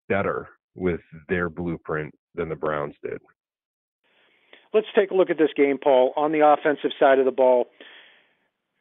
better 0.09 0.49
with 0.75 1.00
their 1.28 1.49
blueprint 1.49 2.14
than 2.35 2.49
the 2.49 2.56
Browns 2.56 2.95
did 3.02 3.21
let's 4.76 4.87
take 4.95 5.11
a 5.11 5.14
look 5.14 5.30
at 5.30 5.38
this 5.38 5.50
game, 5.56 5.78
Paul. 5.83 6.12
On 6.16 6.33
the 6.33 6.47
offensive 6.47 6.90
side 7.00 7.18
of 7.18 7.25
the 7.25 7.33
ball, 7.33 7.66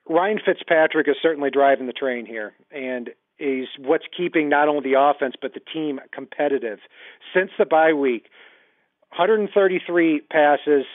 Ryan 0.08 0.40
Fitzpatrick 0.46 1.08
is 1.08 1.16
certainly 1.22 1.50
driving 1.50 1.88
the 1.88 1.94
train 1.94 2.26
here, 2.26 2.54
and 2.70 3.10
is 3.40 3.68
what's 3.80 4.06
keeping 4.16 4.50
not 4.50 4.68
only 4.68 4.92
the 4.92 5.00
offense 5.00 5.36
but 5.42 5.54
the 5.54 5.62
team 5.74 6.00
competitive. 6.14 6.80
Since 7.34 7.52
the 7.58 7.66
bye 7.66 7.94
week, 7.94 8.28
133 9.16 10.22
passes, 10.30 10.86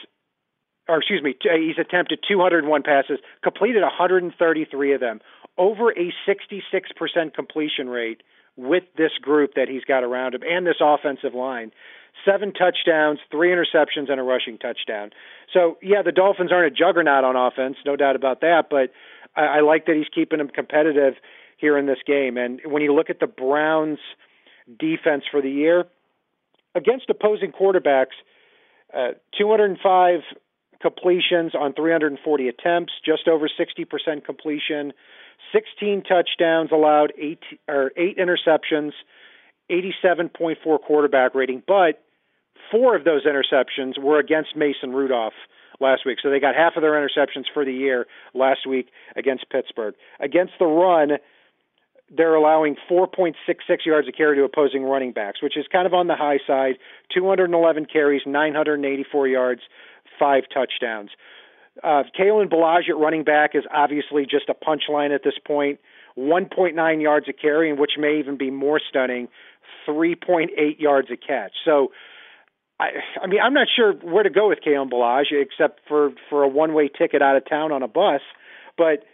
or 0.87 0.97
excuse 0.97 1.21
me, 1.21 1.35
he's 1.41 1.77
attempted 1.79 2.19
201 2.27 2.83
passes, 2.83 3.19
completed 3.43 3.81
133 3.81 4.93
of 4.93 4.99
them, 4.99 5.19
over 5.61 5.91
a 5.91 6.11
66% 6.27 7.33
completion 7.35 7.87
rate 7.87 8.23
with 8.57 8.83
this 8.97 9.11
group 9.21 9.53
that 9.55 9.69
he's 9.69 9.83
got 9.83 10.03
around 10.03 10.33
him 10.33 10.41
and 10.43 10.65
this 10.65 10.81
offensive 10.81 11.33
line 11.35 11.71
seven 12.25 12.51
touchdowns, 12.53 13.19
three 13.31 13.49
interceptions, 13.49 14.09
and 14.09 14.19
a 14.19 14.23
rushing 14.23 14.57
touchdown. 14.57 15.11
So, 15.53 15.77
yeah, 15.81 16.01
the 16.03 16.11
Dolphins 16.11 16.51
aren't 16.51 16.67
a 16.67 16.75
juggernaut 16.75 17.23
on 17.23 17.35
offense, 17.35 17.77
no 17.85 17.95
doubt 17.95 18.15
about 18.15 18.41
that, 18.41 18.65
but 18.69 18.91
I, 19.35 19.57
I 19.57 19.59
like 19.61 19.85
that 19.85 19.95
he's 19.95 20.09
keeping 20.13 20.39
them 20.39 20.49
competitive 20.49 21.13
here 21.57 21.77
in 21.77 21.85
this 21.85 21.99
game. 22.05 22.37
And 22.37 22.59
when 22.65 22.81
you 22.81 22.93
look 22.93 23.09
at 23.09 23.19
the 23.19 23.27
Browns' 23.27 23.99
defense 24.79 25.23
for 25.29 25.41
the 25.41 25.49
year, 25.49 25.85
against 26.75 27.09
opposing 27.09 27.51
quarterbacks, 27.51 28.17
uh, 28.93 29.13
205 29.37 30.19
completions 30.81 31.53
on 31.55 31.73
340 31.73 32.47
attempts, 32.47 32.93
just 33.05 33.27
over 33.27 33.47
60% 33.47 34.25
completion, 34.25 34.93
16 35.51 36.03
touchdowns 36.03 36.71
allowed, 36.71 37.13
eight 37.17 37.43
or 37.67 37.91
eight 37.97 38.17
interceptions, 38.17 38.91
87.4 39.69 40.55
quarterback 40.81 41.35
rating, 41.35 41.63
but 41.65 42.03
four 42.69 42.95
of 42.95 43.03
those 43.03 43.25
interceptions 43.25 43.97
were 43.99 44.19
against 44.19 44.55
Mason 44.55 44.91
Rudolph 44.91 45.33
last 45.79 46.05
week. 46.05 46.19
So 46.21 46.29
they 46.29 46.39
got 46.39 46.55
half 46.55 46.73
of 46.75 46.81
their 46.81 46.91
interceptions 46.91 47.45
for 47.53 47.65
the 47.65 47.73
year 47.73 48.05
last 48.33 48.67
week 48.67 48.89
against 49.15 49.49
Pittsburgh. 49.49 49.95
Against 50.19 50.53
the 50.59 50.65
run, 50.65 51.11
they're 52.15 52.35
allowing 52.35 52.75
4.66 52.89 53.33
yards 53.85 54.07
a 54.07 54.11
carry 54.11 54.35
to 54.37 54.43
opposing 54.43 54.83
running 54.83 55.13
backs, 55.13 55.41
which 55.41 55.57
is 55.57 55.65
kind 55.71 55.87
of 55.87 55.93
on 55.93 56.07
the 56.07 56.15
high 56.15 56.39
side. 56.45 56.75
211 57.13 57.85
carries, 57.85 58.21
984 58.25 59.27
yards, 59.27 59.61
five 60.19 60.43
touchdowns. 60.53 61.11
Uh, 61.83 62.03
Kalen 62.17 62.51
Ballage 62.51 62.89
at 62.89 62.97
running 62.97 63.23
back 63.23 63.51
is 63.55 63.63
obviously 63.73 64.23
just 64.23 64.49
a 64.49 64.53
punchline 64.53 65.13
at 65.13 65.23
this 65.23 65.33
point. 65.45 65.79
1.9 66.17 67.01
yards 67.01 67.27
a 67.29 67.33
carry, 67.33 67.69
and 67.69 67.79
which 67.79 67.91
may 67.97 68.19
even 68.19 68.37
be 68.37 68.51
more 68.51 68.79
stunning, 68.89 69.29
3.8 69.87 70.47
yards 70.77 71.07
a 71.11 71.17
catch. 71.17 71.53
So, 71.63 71.91
I, 72.79 72.89
I 73.23 73.27
mean, 73.27 73.39
I'm 73.41 73.53
not 73.53 73.67
sure 73.73 73.93
where 73.93 74.23
to 74.23 74.29
go 74.29 74.49
with 74.49 74.59
Kalen 74.65 74.91
Ballage 74.91 75.31
except 75.31 75.79
for 75.87 76.11
for 76.29 76.43
a 76.43 76.47
one 76.47 76.73
way 76.73 76.89
ticket 76.89 77.21
out 77.21 77.37
of 77.37 77.47
town 77.47 77.71
on 77.71 77.81
a 77.81 77.87
bus. 77.87 78.21
But 78.77 79.05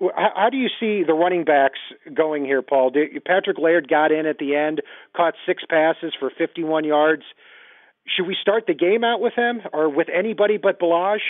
how, 0.00 0.30
how 0.34 0.50
do 0.50 0.56
you 0.56 0.68
see 0.80 1.04
the 1.04 1.14
running 1.14 1.44
backs 1.44 1.78
going 2.12 2.44
here, 2.44 2.62
Paul? 2.62 2.90
Did, 2.90 3.24
Patrick 3.24 3.58
Laird 3.58 3.88
got 3.88 4.12
in 4.12 4.26
at 4.26 4.38
the 4.38 4.56
end, 4.56 4.82
caught 5.16 5.34
six 5.46 5.62
passes 5.68 6.14
for 6.18 6.30
51 6.36 6.84
yards. 6.84 7.22
Should 8.06 8.26
we 8.26 8.36
start 8.40 8.64
the 8.66 8.74
game 8.74 9.02
out 9.02 9.20
with 9.20 9.34
him 9.34 9.60
or 9.72 9.88
with 9.88 10.08
anybody 10.14 10.56
but 10.56 10.78
Ballage? 10.78 11.20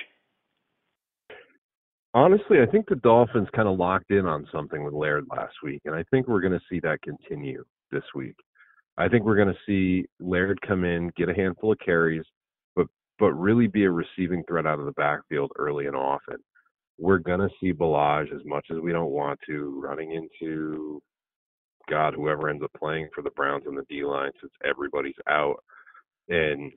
Honestly, 2.15 2.59
I 2.61 2.67
think 2.67 2.89
the 2.89 2.95
Dolphins 2.97 3.49
kind 3.57 3.69
of 3.69 3.77
locked 3.77 4.13
in 4.13 4.25
on 4.25 4.47
something 4.53 4.85
with 4.85 4.95
Laird 4.95 5.27
last 5.31 5.55
week, 5.65 5.83
and 5.85 5.97
I 5.97 6.05
think 6.11 6.29
we're 6.29 6.41
going 6.41 6.53
to 6.53 6.65
see 6.71 6.79
that 6.81 7.03
continue 7.03 7.65
this 7.91 8.05
week. 8.15 8.37
I 8.97 9.09
think 9.09 9.25
we're 9.25 9.35
going 9.35 9.53
to 9.53 9.59
see 9.67 10.07
Laird 10.21 10.61
come 10.63 10.85
in, 10.85 11.11
get 11.17 11.29
a 11.29 11.35
handful 11.35 11.73
of 11.73 11.79
carries, 11.85 12.25
but 12.77 12.87
but 13.19 13.33
really 13.33 13.67
be 13.67 13.85
a 13.85 13.91
receiving 13.91 14.45
threat 14.47 14.65
out 14.65 14.79
of 14.79 14.87
the 14.87 14.93
backfield 14.93 15.51
early 15.59 15.87
and 15.87 15.97
often. 15.97 16.37
We're 16.99 17.19
going 17.19 17.41
to 17.41 17.49
see 17.61 17.73
Ballage 17.73 18.33
as 18.33 18.45
much 18.45 18.67
as 18.71 18.79
we 18.79 18.93
don't 18.93 19.11
want 19.11 19.41
to 19.49 19.81
running 19.83 20.13
into 20.13 21.03
God, 21.91 22.15
whoever 22.15 22.49
ends 22.49 22.63
up 22.63 22.71
playing 22.79 23.09
for 23.13 23.23
the 23.23 23.31
Browns 23.31 23.65
on 23.67 23.75
the 23.75 23.85
D 23.89 24.05
line 24.05 24.31
since 24.41 24.53
everybody's 24.65 25.15
out. 25.29 25.57
And 26.29 26.73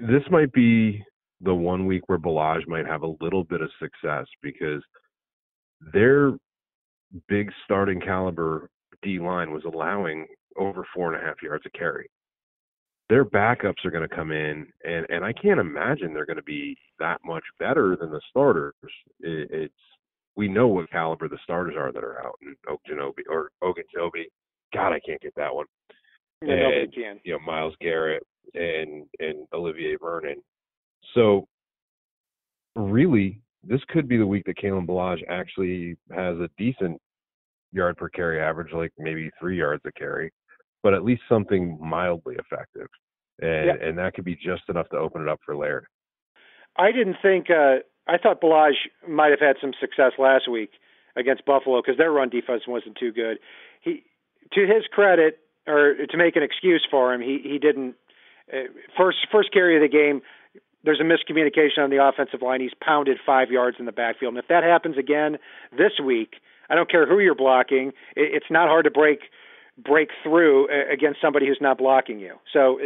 this 0.00 0.22
might 0.30 0.52
be 0.52 1.02
the 1.40 1.54
one 1.54 1.86
week 1.86 2.08
where 2.08 2.18
Ballage 2.18 2.66
might 2.66 2.86
have 2.86 3.02
a 3.02 3.14
little 3.20 3.44
bit 3.44 3.60
of 3.60 3.70
success 3.80 4.26
because 4.42 4.82
their 5.92 6.32
big 7.28 7.50
starting 7.64 8.00
caliber 8.00 8.70
D 9.02 9.18
line 9.18 9.52
was 9.52 9.64
allowing 9.64 10.26
over 10.56 10.86
four 10.94 11.12
and 11.12 11.22
a 11.22 11.26
half 11.26 11.42
yards 11.42 11.64
a 11.66 11.78
carry. 11.78 12.08
Their 13.10 13.24
backups 13.24 13.84
are 13.84 13.90
going 13.90 14.08
to 14.08 14.14
come 14.14 14.32
in, 14.32 14.66
and 14.84 15.06
and 15.10 15.24
I 15.24 15.32
can't 15.32 15.60
imagine 15.60 16.14
they're 16.14 16.24
going 16.24 16.36
to 16.36 16.42
be 16.42 16.76
that 16.98 17.20
much 17.24 17.44
better 17.58 17.96
than 17.96 18.10
the 18.10 18.20
starters. 18.30 18.74
It, 19.20 19.50
it's 19.50 19.74
we 20.36 20.48
know 20.48 20.68
what 20.68 20.90
caliber 20.90 21.28
the 21.28 21.38
starters 21.44 21.74
are 21.76 21.92
that 21.92 22.02
are 22.02 22.24
out 22.24 22.38
in 22.42 22.56
Ogunjobi 22.66 23.22
or 23.28 23.50
Ogunjobi. 23.62 24.24
God, 24.72 24.92
I 24.92 25.00
can't 25.06 25.20
get 25.20 25.34
that 25.36 25.54
one. 25.54 25.66
and, 26.40 26.94
can. 26.94 27.20
You 27.24 27.34
know, 27.34 27.38
Myles 27.40 27.74
Garrett 27.80 28.26
and 28.54 29.04
and 29.20 29.46
Olivier 29.52 29.96
Vernon. 30.00 30.42
So 31.14 31.48
really, 32.76 33.40
this 33.62 33.80
could 33.88 34.08
be 34.08 34.16
the 34.16 34.26
week 34.26 34.44
that 34.46 34.58
Kalen 34.58 34.86
Ballage 34.86 35.22
actually 35.28 35.96
has 36.10 36.36
a 36.38 36.50
decent 36.58 37.00
yard 37.72 37.96
per 37.96 38.08
carry 38.08 38.40
average, 38.40 38.72
like 38.72 38.92
maybe 38.98 39.30
three 39.40 39.58
yards 39.58 39.82
a 39.86 39.92
carry, 39.92 40.32
but 40.82 40.94
at 40.94 41.04
least 41.04 41.22
something 41.28 41.78
mildly 41.80 42.36
effective. 42.36 42.88
And 43.40 43.66
yeah. 43.66 43.88
and 43.88 43.98
that 43.98 44.14
could 44.14 44.24
be 44.24 44.36
just 44.36 44.62
enough 44.68 44.88
to 44.90 44.96
open 44.96 45.22
it 45.22 45.28
up 45.28 45.40
for 45.44 45.56
Laird. 45.56 45.86
I 46.76 46.92
didn't 46.92 47.16
think 47.20 47.50
uh 47.50 47.78
I 48.06 48.18
thought 48.18 48.40
Ballage 48.40 48.88
might 49.08 49.30
have 49.30 49.40
had 49.40 49.56
some 49.60 49.72
success 49.80 50.12
last 50.18 50.48
week 50.48 50.70
against 51.16 51.44
Buffalo 51.44 51.80
because 51.80 51.98
their 51.98 52.12
run 52.12 52.28
defense 52.28 52.62
wasn't 52.68 52.96
too 52.96 53.12
good. 53.12 53.38
He 53.80 54.04
to 54.52 54.60
his 54.60 54.84
credit 54.92 55.38
or 55.66 55.94
to 56.08 56.16
make 56.16 56.36
an 56.36 56.42
excuse 56.42 56.86
for 56.88 57.12
him, 57.12 57.20
he 57.20 57.40
he 57.42 57.58
didn't 57.58 57.96
uh, 58.52 58.68
first 58.96 59.18
first 59.32 59.52
carry 59.52 59.76
of 59.76 59.82
the 59.82 59.88
game 59.88 60.22
there's 60.84 61.00
a 61.00 61.04
miscommunication 61.04 61.78
on 61.78 61.90
the 61.90 62.04
offensive 62.04 62.42
line. 62.42 62.60
He's 62.60 62.74
pounded 62.80 63.18
five 63.24 63.50
yards 63.50 63.76
in 63.80 63.86
the 63.86 63.92
backfield. 63.92 64.34
And 64.34 64.38
if 64.38 64.48
that 64.48 64.62
happens 64.62 64.96
again 64.98 65.38
this 65.72 65.92
week, 66.04 66.34
I 66.68 66.74
don't 66.74 66.90
care 66.90 67.06
who 67.06 67.18
you're 67.18 67.34
blocking. 67.34 67.92
It's 68.16 68.50
not 68.50 68.68
hard 68.68 68.84
to 68.84 68.90
break 68.90 69.20
break 69.76 70.10
through 70.22 70.68
against 70.92 71.20
somebody 71.20 71.46
who's 71.48 71.58
not 71.60 71.78
blocking 71.78 72.20
you. 72.20 72.34
So, 72.52 72.78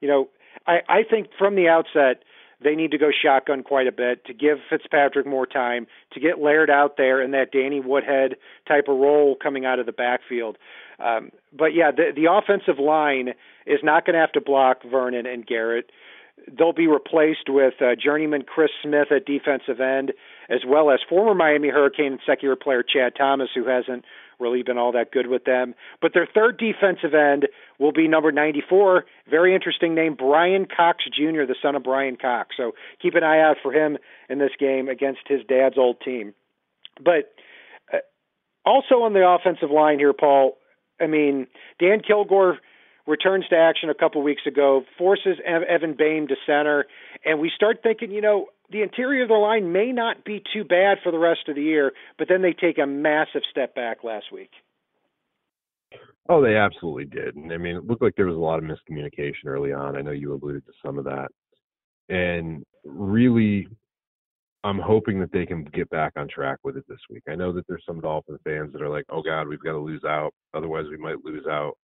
you 0.00 0.08
know, 0.08 0.28
I, 0.66 0.80
I 0.86 1.02
think 1.08 1.28
from 1.38 1.56
the 1.56 1.68
outset 1.68 2.22
they 2.62 2.74
need 2.74 2.90
to 2.90 2.98
go 2.98 3.10
shotgun 3.10 3.62
quite 3.62 3.86
a 3.86 3.92
bit 3.92 4.24
to 4.26 4.34
give 4.34 4.58
Fitzpatrick 4.68 5.26
more 5.26 5.46
time 5.46 5.86
to 6.12 6.20
get 6.20 6.40
Laird 6.40 6.70
out 6.70 6.96
there 6.96 7.22
in 7.22 7.30
that 7.30 7.52
Danny 7.52 7.80
Woodhead 7.80 8.34
type 8.66 8.88
of 8.88 8.98
role 8.98 9.36
coming 9.40 9.64
out 9.64 9.78
of 9.78 9.86
the 9.86 9.92
backfield. 9.92 10.58
Um, 10.98 11.30
but 11.56 11.72
yeah, 11.74 11.90
the 11.92 12.10
the 12.14 12.30
offensive 12.30 12.78
line 12.82 13.34
is 13.66 13.78
not 13.82 14.04
going 14.04 14.14
to 14.14 14.20
have 14.20 14.32
to 14.32 14.40
block 14.40 14.78
Vernon 14.82 15.26
and 15.26 15.46
Garrett. 15.46 15.90
They'll 16.46 16.72
be 16.72 16.86
replaced 16.86 17.48
with 17.48 17.74
uh, 17.80 17.94
journeyman 18.02 18.42
Chris 18.42 18.70
Smith 18.82 19.08
at 19.10 19.26
defensive 19.26 19.80
end, 19.80 20.12
as 20.48 20.60
well 20.66 20.90
as 20.90 21.00
former 21.08 21.34
Miami 21.34 21.68
Hurricane 21.68 22.12
and 22.12 22.20
second 22.24 22.46
year 22.46 22.56
player 22.56 22.82
Chad 22.82 23.14
Thomas, 23.16 23.48
who 23.54 23.66
hasn't 23.66 24.04
really 24.38 24.62
been 24.62 24.78
all 24.78 24.92
that 24.92 25.10
good 25.10 25.26
with 25.26 25.44
them. 25.44 25.74
But 26.00 26.14
their 26.14 26.26
third 26.32 26.58
defensive 26.58 27.14
end 27.14 27.48
will 27.78 27.92
be 27.92 28.08
number 28.08 28.32
94. 28.32 29.04
Very 29.28 29.54
interesting 29.54 29.94
name, 29.94 30.14
Brian 30.14 30.66
Cox 30.66 31.04
Jr., 31.04 31.44
the 31.46 31.56
son 31.60 31.74
of 31.74 31.82
Brian 31.82 32.16
Cox. 32.16 32.56
So 32.56 32.72
keep 33.02 33.14
an 33.14 33.24
eye 33.24 33.40
out 33.40 33.56
for 33.62 33.72
him 33.72 33.98
in 34.28 34.38
this 34.38 34.52
game 34.58 34.88
against 34.88 35.20
his 35.26 35.40
dad's 35.48 35.76
old 35.76 36.00
team. 36.00 36.34
But 37.02 37.34
uh, 37.92 37.98
also 38.64 39.02
on 39.02 39.12
the 39.12 39.28
offensive 39.28 39.70
line 39.70 39.98
here, 39.98 40.12
Paul, 40.12 40.56
I 41.00 41.06
mean, 41.06 41.46
Dan 41.78 42.00
Kilgore 42.00 42.58
returns 43.08 43.46
to 43.48 43.56
action 43.56 43.90
a 43.90 43.94
couple 43.94 44.22
weeks 44.22 44.42
ago, 44.46 44.84
forces 44.96 45.38
Evan 45.44 45.94
Boehm 45.94 46.28
to 46.28 46.36
center, 46.46 46.86
and 47.24 47.40
we 47.40 47.50
start 47.54 47.78
thinking, 47.82 48.10
you 48.10 48.20
know, 48.20 48.46
the 48.70 48.82
interior 48.82 49.22
of 49.22 49.28
the 49.28 49.34
line 49.34 49.72
may 49.72 49.92
not 49.92 50.24
be 50.24 50.42
too 50.52 50.62
bad 50.62 50.98
for 51.02 51.10
the 51.10 51.18
rest 51.18 51.48
of 51.48 51.56
the 51.56 51.62
year, 51.62 51.92
but 52.18 52.28
then 52.28 52.42
they 52.42 52.52
take 52.52 52.78
a 52.78 52.86
massive 52.86 53.42
step 53.50 53.74
back 53.74 54.04
last 54.04 54.26
week. 54.32 54.50
Oh, 56.28 56.42
they 56.42 56.56
absolutely 56.56 57.06
did. 57.06 57.34
And 57.36 57.50
I 57.50 57.56
mean, 57.56 57.76
it 57.76 57.86
looked 57.86 58.02
like 58.02 58.14
there 58.14 58.26
was 58.26 58.36
a 58.36 58.38
lot 58.38 58.58
of 58.58 58.64
miscommunication 58.64 59.46
early 59.46 59.72
on. 59.72 59.96
I 59.96 60.02
know 60.02 60.10
you 60.10 60.34
alluded 60.34 60.66
to 60.66 60.72
some 60.84 60.98
of 60.98 61.06
that. 61.06 61.28
And 62.10 62.62
really, 62.84 63.66
I'm 64.64 64.78
hoping 64.78 65.18
that 65.20 65.32
they 65.32 65.46
can 65.46 65.64
get 65.64 65.88
back 65.88 66.12
on 66.16 66.28
track 66.28 66.58
with 66.64 66.76
it 66.76 66.84
this 66.86 67.00
week. 67.08 67.22
I 67.26 67.34
know 67.34 67.52
that 67.54 67.66
there's 67.66 67.84
some 67.86 68.00
Dolphin 68.02 68.38
fans 68.44 68.74
that 68.74 68.82
are 68.82 68.90
like, 68.90 69.06
oh, 69.08 69.22
God, 69.22 69.48
we've 69.48 69.62
got 69.62 69.72
to 69.72 69.78
lose 69.78 70.04
out. 70.04 70.34
Otherwise, 70.52 70.84
we 70.90 70.98
might 70.98 71.24
lose 71.24 71.46
out 71.46 71.78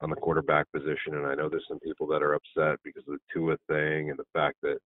on 0.00 0.10
the 0.10 0.16
quarterback 0.16 0.70
position. 0.72 1.14
And 1.14 1.26
I 1.26 1.34
know 1.34 1.48
there's 1.48 1.66
some 1.68 1.80
people 1.80 2.06
that 2.08 2.22
are 2.22 2.34
upset 2.34 2.78
because 2.84 3.04
of 3.08 3.14
the 3.14 3.20
Tua 3.32 3.56
thing 3.68 4.10
and 4.10 4.18
the 4.18 4.26
fact 4.32 4.56
that 4.62 4.78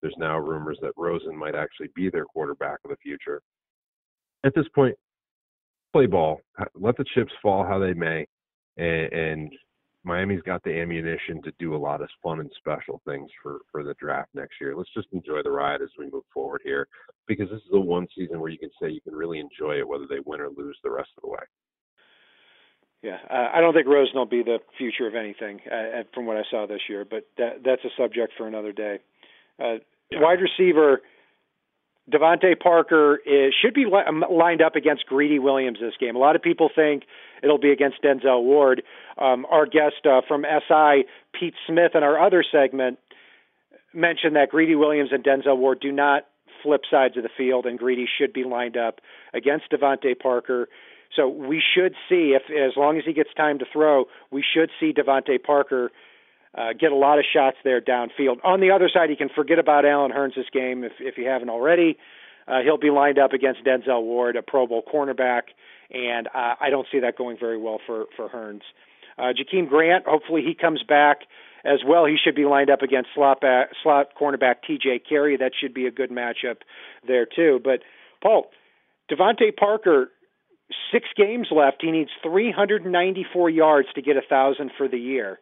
there's 0.00 0.14
now 0.18 0.38
rumors 0.38 0.78
that 0.82 0.92
Rosen 0.96 1.36
might 1.36 1.54
actually 1.54 1.88
be 1.94 2.10
their 2.10 2.24
quarterback 2.24 2.78
of 2.84 2.90
the 2.90 2.96
future. 2.96 3.40
At 4.44 4.54
this 4.54 4.66
point, 4.74 4.96
play 5.92 6.06
ball. 6.06 6.40
Let 6.74 6.96
the 6.96 7.04
chips 7.14 7.32
fall 7.42 7.64
how 7.64 7.78
they 7.78 7.94
may. 7.94 8.26
And, 8.76 9.12
and 9.12 9.52
Miami's 10.04 10.42
got 10.42 10.62
the 10.62 10.78
ammunition 10.78 11.40
to 11.42 11.52
do 11.58 11.74
a 11.74 11.78
lot 11.78 12.02
of 12.02 12.08
fun 12.22 12.40
and 12.40 12.50
special 12.58 13.00
things 13.06 13.30
for, 13.42 13.60
for 13.72 13.82
the 13.82 13.94
draft 13.98 14.28
next 14.34 14.60
year. 14.60 14.76
Let's 14.76 14.92
just 14.94 15.08
enjoy 15.12 15.42
the 15.42 15.50
ride 15.50 15.80
as 15.80 15.88
we 15.98 16.10
move 16.10 16.24
forward 16.32 16.60
here 16.64 16.86
because 17.26 17.48
this 17.48 17.60
is 17.60 17.70
the 17.72 17.80
one 17.80 18.06
season 18.14 18.40
where 18.40 18.50
you 18.50 18.58
can 18.58 18.70
say 18.80 18.90
you 18.90 19.00
can 19.00 19.14
really 19.14 19.38
enjoy 19.38 19.78
it 19.78 19.88
whether 19.88 20.06
they 20.06 20.20
win 20.26 20.40
or 20.40 20.50
lose 20.50 20.76
the 20.84 20.90
rest 20.90 21.10
of 21.16 21.22
the 21.22 21.30
way. 21.30 21.38
Yeah, 23.04 23.18
uh, 23.28 23.50
I 23.54 23.60
don't 23.60 23.74
think 23.74 23.86
Rosen 23.86 24.14
will 24.16 24.24
be 24.24 24.42
the 24.42 24.60
future 24.78 25.06
of 25.06 25.14
anything 25.14 25.60
uh, 25.70 26.04
from 26.14 26.24
what 26.24 26.38
I 26.38 26.42
saw 26.50 26.66
this 26.66 26.80
year, 26.88 27.04
but 27.04 27.26
that, 27.36 27.62
that's 27.62 27.84
a 27.84 27.90
subject 27.98 28.32
for 28.38 28.48
another 28.48 28.72
day. 28.72 29.00
Uh, 29.60 29.74
yeah. 30.10 30.22
Wide 30.22 30.38
receiver 30.40 31.02
DeVante 32.10 32.58
Parker 32.58 33.18
is, 33.26 33.52
should 33.60 33.74
be 33.74 33.84
li- 33.84 34.04
um, 34.08 34.24
lined 34.30 34.62
up 34.62 34.74
against 34.74 35.04
Greedy 35.04 35.38
Williams 35.38 35.78
this 35.80 35.92
game. 36.00 36.16
A 36.16 36.18
lot 36.18 36.34
of 36.34 36.40
people 36.40 36.70
think 36.74 37.02
it'll 37.42 37.58
be 37.58 37.72
against 37.72 38.02
Denzel 38.02 38.42
Ward. 38.42 38.82
Um, 39.18 39.44
our 39.50 39.66
guest 39.66 40.06
uh, 40.06 40.22
from 40.26 40.46
SI, 40.66 41.04
Pete 41.38 41.54
Smith, 41.66 41.92
in 41.94 42.02
our 42.02 42.18
other 42.18 42.42
segment 42.50 42.98
mentioned 43.92 44.34
that 44.36 44.48
Greedy 44.48 44.76
Williams 44.76 45.10
and 45.12 45.22
Denzel 45.22 45.58
Ward 45.58 45.78
do 45.80 45.92
not 45.92 46.22
flip 46.62 46.80
sides 46.90 47.18
of 47.18 47.22
the 47.22 47.28
field, 47.36 47.66
and 47.66 47.78
Greedy 47.78 48.06
should 48.18 48.32
be 48.32 48.44
lined 48.44 48.78
up 48.78 49.00
against 49.34 49.70
DeVante 49.70 50.18
Parker. 50.18 50.68
So 51.14 51.28
we 51.28 51.62
should 51.62 51.94
see, 52.08 52.36
if 52.36 52.42
as 52.50 52.76
long 52.76 52.98
as 52.98 53.04
he 53.04 53.12
gets 53.12 53.30
time 53.36 53.58
to 53.60 53.64
throw, 53.72 54.06
we 54.30 54.42
should 54.42 54.70
see 54.80 54.92
DeVante 54.92 55.42
Parker 55.42 55.90
uh, 56.56 56.72
get 56.78 56.92
a 56.92 56.96
lot 56.96 57.18
of 57.18 57.24
shots 57.30 57.56
there 57.64 57.80
downfield. 57.80 58.36
On 58.44 58.60
the 58.60 58.70
other 58.70 58.88
side, 58.92 59.10
you 59.10 59.16
can 59.16 59.28
forget 59.28 59.58
about 59.58 59.84
Allen 59.84 60.12
Hurns 60.12 60.34
this 60.36 60.46
game 60.52 60.84
if 60.84 60.92
if 61.00 61.18
you 61.18 61.26
haven't 61.26 61.50
already. 61.50 61.98
Uh, 62.46 62.60
he'll 62.62 62.78
be 62.78 62.90
lined 62.90 63.18
up 63.18 63.32
against 63.32 63.64
Denzel 63.64 64.02
Ward, 64.02 64.36
a 64.36 64.42
Pro 64.42 64.66
Bowl 64.66 64.82
cornerback, 64.82 65.42
and 65.90 66.26
uh, 66.28 66.54
I 66.60 66.68
don't 66.70 66.86
see 66.92 67.00
that 67.00 67.16
going 67.16 67.36
very 67.38 67.58
well 67.58 67.80
for 67.86 68.06
for 68.16 68.28
Hurns. 68.28 68.62
Uh, 69.16 69.32
Jakeem 69.32 69.68
Grant, 69.68 70.04
hopefully 70.06 70.42
he 70.42 70.54
comes 70.54 70.82
back 70.82 71.20
as 71.64 71.80
well. 71.86 72.04
He 72.04 72.16
should 72.22 72.34
be 72.34 72.44
lined 72.44 72.70
up 72.70 72.82
against 72.82 73.10
slot 73.14 73.40
back, 73.40 73.70
slot 73.82 74.08
cornerback 74.20 74.56
T.J. 74.66 75.02
Carrie. 75.08 75.36
That 75.36 75.52
should 75.58 75.72
be 75.72 75.86
a 75.86 75.90
good 75.90 76.10
matchup 76.10 76.58
there 77.06 77.24
too. 77.26 77.60
But 77.62 77.80
Paul, 78.22 78.50
DeVante 79.10 79.56
Parker 79.56 80.10
six 80.92 81.08
games 81.16 81.48
left. 81.50 81.78
He 81.80 81.90
needs 81.90 82.10
394 82.22 83.50
yards 83.50 83.88
to 83.94 84.02
get 84.02 84.16
a 84.16 84.22
thousand 84.28 84.70
for 84.76 84.88
the 84.88 84.98
year. 84.98 85.38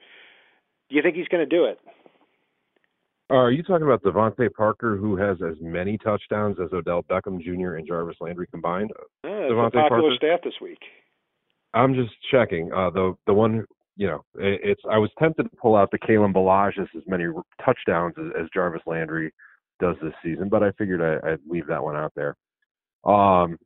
Do 0.88 0.96
you 0.96 1.02
think 1.02 1.16
he's 1.16 1.28
going 1.28 1.48
to 1.48 1.56
do 1.56 1.64
it? 1.64 1.78
Are 3.30 3.50
you 3.50 3.62
talking 3.62 3.86
about 3.86 4.02
DeVante 4.02 4.52
Parker, 4.52 4.96
who 4.96 5.16
has 5.16 5.38
as 5.40 5.56
many 5.60 5.96
touchdowns 5.96 6.58
as 6.62 6.70
Odell 6.72 7.02
Beckham 7.04 7.40
Jr. 7.40 7.76
and 7.76 7.86
Jarvis 7.86 8.16
Landry 8.20 8.46
combined? 8.46 8.90
Uh, 9.24 9.28
DeVante 9.28 9.72
popular 9.72 9.88
Parker? 9.88 10.14
stat 10.16 10.40
this 10.44 10.54
week. 10.60 10.80
I'm 11.72 11.94
just 11.94 12.12
checking. 12.30 12.70
Uh, 12.72 12.90
the 12.90 13.14
the 13.26 13.32
one 13.32 13.64
you 13.96 14.06
know, 14.06 14.24
it, 14.34 14.60
it's 14.62 14.82
I 14.90 14.98
was 14.98 15.10
tempted 15.18 15.44
to 15.44 15.56
pull 15.56 15.76
out 15.76 15.90
the 15.90 15.98
Kalen 15.98 16.34
Ballage 16.34 16.78
as 16.78 16.88
many 17.06 17.26
touchdowns 17.64 18.14
as, 18.18 18.42
as 18.42 18.48
Jarvis 18.52 18.82
Landry 18.86 19.32
does 19.80 19.96
this 20.02 20.12
season, 20.24 20.48
but 20.48 20.62
I 20.62 20.72
figured 20.72 21.00
I, 21.00 21.30
would 21.30 21.40
leave 21.48 21.66
that 21.68 21.82
one 21.82 21.96
out 21.96 22.12
there. 22.14 22.36
Um, 23.04 23.58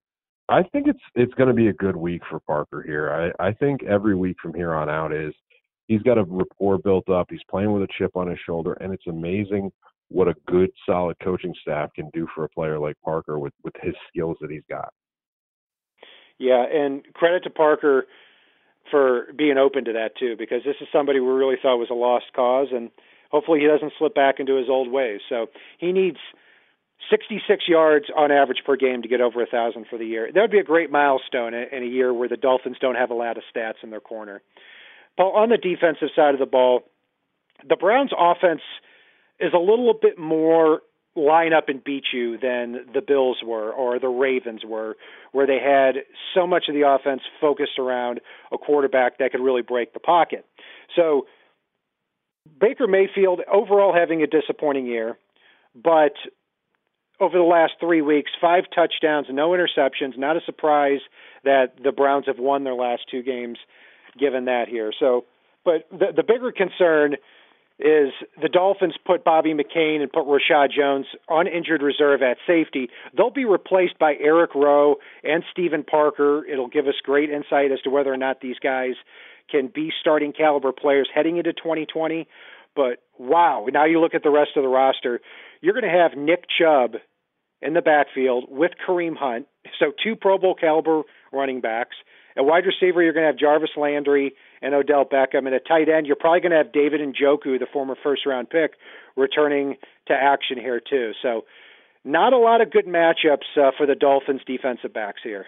I 0.49 0.63
think 0.63 0.87
it's 0.87 1.01
it's 1.15 1.35
going 1.35 1.49
to 1.49 1.55
be 1.55 1.69
a 1.69 1.73
good 1.73 1.97
week 1.97 2.23
for 2.31 2.41
Parker 2.41 2.83
here. 2.87 3.33
I, 3.41 3.49
I 3.49 3.53
think 3.53 3.83
every 3.83 4.15
week 4.15 4.37
from 4.41 4.55
here 4.55 4.75
on 4.75 4.89
out 4.89 5.13
is 5.13 5.35
he's 5.89 6.03
got 6.03 6.19
a 6.19 6.25
rapport 6.25 6.79
built 6.79 7.09
up. 7.09 7.27
He's 7.31 7.41
playing 7.51 7.73
with 7.73 7.83
a 7.83 7.89
chip 7.99 8.17
on 8.17 8.29
his 8.29 8.39
shoulder, 8.47 8.75
and 8.75 8.93
it's 8.93 9.07
amazing 9.09 9.73
what 10.09 10.29
a 10.29 10.35
good, 10.47 10.71
solid 10.87 11.17
coaching 11.23 11.55
staff 11.61 11.93
can 11.95 12.11
do 12.13 12.29
for 12.35 12.45
a 12.45 12.49
player 12.49 12.79
like 12.79 12.97
Parker 13.05 13.39
with 13.39 13.55
with 13.65 13.75
his 13.83 13.95
skills 14.09 14.37
that 14.41 14.51
he's 14.51 14.63
got. 14.69 14.91
Yeah, 16.39 16.65
and 16.65 17.03
credit 17.15 17.43
to 17.45 17.51
Parker 17.51 18.07
for 18.91 19.27
being 19.37 19.59
open 19.59 19.85
to 19.87 19.93
that 19.95 20.17
too, 20.17 20.37
because 20.39 20.63
this 20.65 20.77
is 20.81 20.87
somebody 20.93 21.19
we 21.19 21.29
really 21.29 21.57
thought 21.61 21.79
was 21.79 21.91
a 21.91 21.95
lost 21.95 22.27
cause, 22.37 22.69
and 22.73 22.91
hopefully 23.31 23.59
he 23.59 23.67
doesn't 23.67 23.93
slip 23.99 24.15
back 24.15 24.37
into 24.39 24.57
his 24.57 24.69
old 24.69 24.93
ways. 24.93 25.21
So 25.29 25.47
he 25.79 25.91
needs 25.91 26.19
66 27.11 27.65
yards 27.69 28.07
on 28.17 28.33
average 28.33 28.63
per 28.65 28.77
game 28.77 29.03
to 29.03 29.09
get 29.09 29.21
over 29.21 29.43
a 29.43 29.47
thousand 29.47 29.87
for 29.89 29.99
the 29.99 30.07
year. 30.07 30.31
That 30.33 30.41
would 30.41 30.51
be 30.51 30.59
a 30.59 30.65
great 30.65 30.91
milestone 30.91 31.55
in 31.55 31.83
a 31.83 31.87
year 31.87 32.13
where 32.13 32.29
the 32.29 32.37
Dolphins 32.37 32.77
don't 32.81 32.97
have 32.97 33.11
a 33.11 33.15
lot 33.15 33.37
of 33.37 33.45
stats 33.55 33.83
in 33.83 33.91
their 33.91 34.01
corner. 34.01 34.43
But 35.17 35.25
on 35.25 35.51
the 35.51 35.57
defensive 35.57 36.09
side 36.15 36.35
of 36.35 36.41
the 36.41 36.47
ball, 36.47 36.83
the 37.67 37.77
Browns' 37.77 38.11
offense 38.19 38.63
is 39.39 39.53
a 39.55 39.59
little 39.59 39.95
bit 40.01 40.19
more 40.19 40.81
line 41.15 41.53
up 41.53 41.69
and 41.69 41.83
beat 41.83 42.05
you 42.13 42.37
than 42.39 42.87
the 42.93 43.01
Bills 43.01 43.39
were 43.45 43.73
or 43.73 43.99
the 43.99 44.09
Ravens 44.09 44.63
were, 44.65 44.97
where 45.33 45.47
they 45.47 45.59
had 45.59 46.05
so 46.35 46.47
much 46.47 46.65
of 46.69 46.75
the 46.75 46.87
offense 46.87 47.23
focused 47.41 47.79
around 47.79 48.21
a 48.53 48.59
quarterback 48.59 49.19
that 49.19 49.33
could 49.33 49.41
really 49.41 49.63
break 49.63 49.95
the 49.95 50.01
pocket. 50.01 50.45
So 50.95 51.27
Baker 52.61 52.87
Mayfield 52.87 53.41
overall 53.53 53.95
having 53.95 54.23
a 54.23 54.27
disappointing 54.27 54.87
year, 54.87 55.17
but 55.75 56.13
over 57.21 57.37
the 57.39 57.45
last 57.45 57.75
three 57.81 58.03
weeks, 58.03 58.31
five 58.41 58.65
touchdowns, 58.75 59.27
no 59.31 59.51
interceptions. 59.51 60.19
Not 60.19 60.37
a 60.37 60.41
surprise 60.45 61.01
that 61.45 61.83
the 61.83 61.93
Browns 61.93 62.27
have 62.27 62.39
won 62.39 62.65
their 62.65 62.75
last 62.75 63.03
two 63.11 63.23
games, 63.23 63.59
given 64.19 64.45
that 64.47 64.69
here. 64.69 64.93
So, 64.99 65.25
but 65.65 65.87
the 65.91 66.13
the 66.15 66.23
bigger 66.23 66.53
concern 66.53 67.17
is 67.79 68.13
the 68.41 68.49
Dolphins 68.49 68.95
put 69.05 69.23
Bobby 69.23 69.53
McCain 69.53 70.01
and 70.01 70.11
put 70.11 70.25
Reshad 70.25 70.71
Jones 70.71 71.07
on 71.29 71.47
injured 71.47 71.83
reserve 71.83 72.23
at 72.23 72.39
safety. 72.47 72.89
They'll 73.15 73.31
be 73.31 73.45
replaced 73.45 73.99
by 73.99 74.15
Eric 74.19 74.55
Rowe 74.55 74.97
and 75.23 75.45
Steven 75.53 75.85
Parker. 75.85 76.45
It'll 76.47 76.69
give 76.69 76.87
us 76.87 76.95
great 77.03 77.29
insight 77.29 77.73
as 77.73 77.81
to 77.83 77.91
whether 77.91 78.13
or 78.13 78.17
not 78.17 78.41
these 78.41 78.59
guys 78.59 78.95
can 79.51 79.71
be 79.73 79.93
starting 80.01 80.33
caliber 80.33 80.73
players 80.73 81.09
heading 81.15 81.37
into 81.37 81.53
2020. 81.53 82.27
But 82.75 83.03
wow, 83.19 83.67
now 83.71 83.85
you 83.85 84.01
look 84.01 84.15
at 84.15 84.23
the 84.23 84.31
rest 84.31 84.51
of 84.57 84.63
the 84.63 84.69
roster 84.69 85.21
you're 85.61 85.75
going 85.75 85.91
to 85.91 85.99
have 85.99 86.17
Nick 86.17 86.45
Chubb 86.59 86.97
in 87.63 87.75
the 87.75 87.83
backfield 87.83 88.47
with 88.49 88.73
Kareem 88.87 89.17
Hunt, 89.17 89.47
so 89.79 89.93
two 90.03 90.17
Pro 90.17 90.39
Bowl 90.39 90.55
caliber 90.55 91.03
running 91.33 91.61
backs. 91.61 91.97
At 92.37 92.45
wide 92.45 92.65
receiver, 92.67 93.03
you're 93.03 93.15
going 93.15 93.25
to 93.25 93.29
have 93.29 93.39
Jarvis 93.39 93.71
Landry 93.77 94.35
and 94.61 94.75
Odell 94.75 95.07
Beckham. 95.07 95.47
And 95.47 95.55
at 95.55 95.67
tight 95.67 95.89
end, 95.89 96.07
you're 96.07 96.17
probably 96.17 96.41
going 96.41 96.51
to 96.51 96.59
have 96.59 96.73
David 96.73 97.01
Njoku, 97.01 97.59
the 97.59 97.67
former 97.73 97.97
first 98.03 98.27
round 98.27 98.51
pick, 98.51 98.73
returning 99.17 99.77
to 100.09 100.15
action 100.15 100.59
here, 100.59 100.81
too. 100.81 101.13
So, 101.23 101.45
not 102.05 102.33
a 102.33 102.39
lot 102.39 102.61
of 102.61 102.71
good 102.71 102.87
matchups 102.87 103.57
uh, 103.57 103.73
for 103.77 103.87
the 103.87 103.97
Dolphins' 103.97 104.43
defensive 104.47 104.93
backs 104.93 105.21
here. 105.25 105.47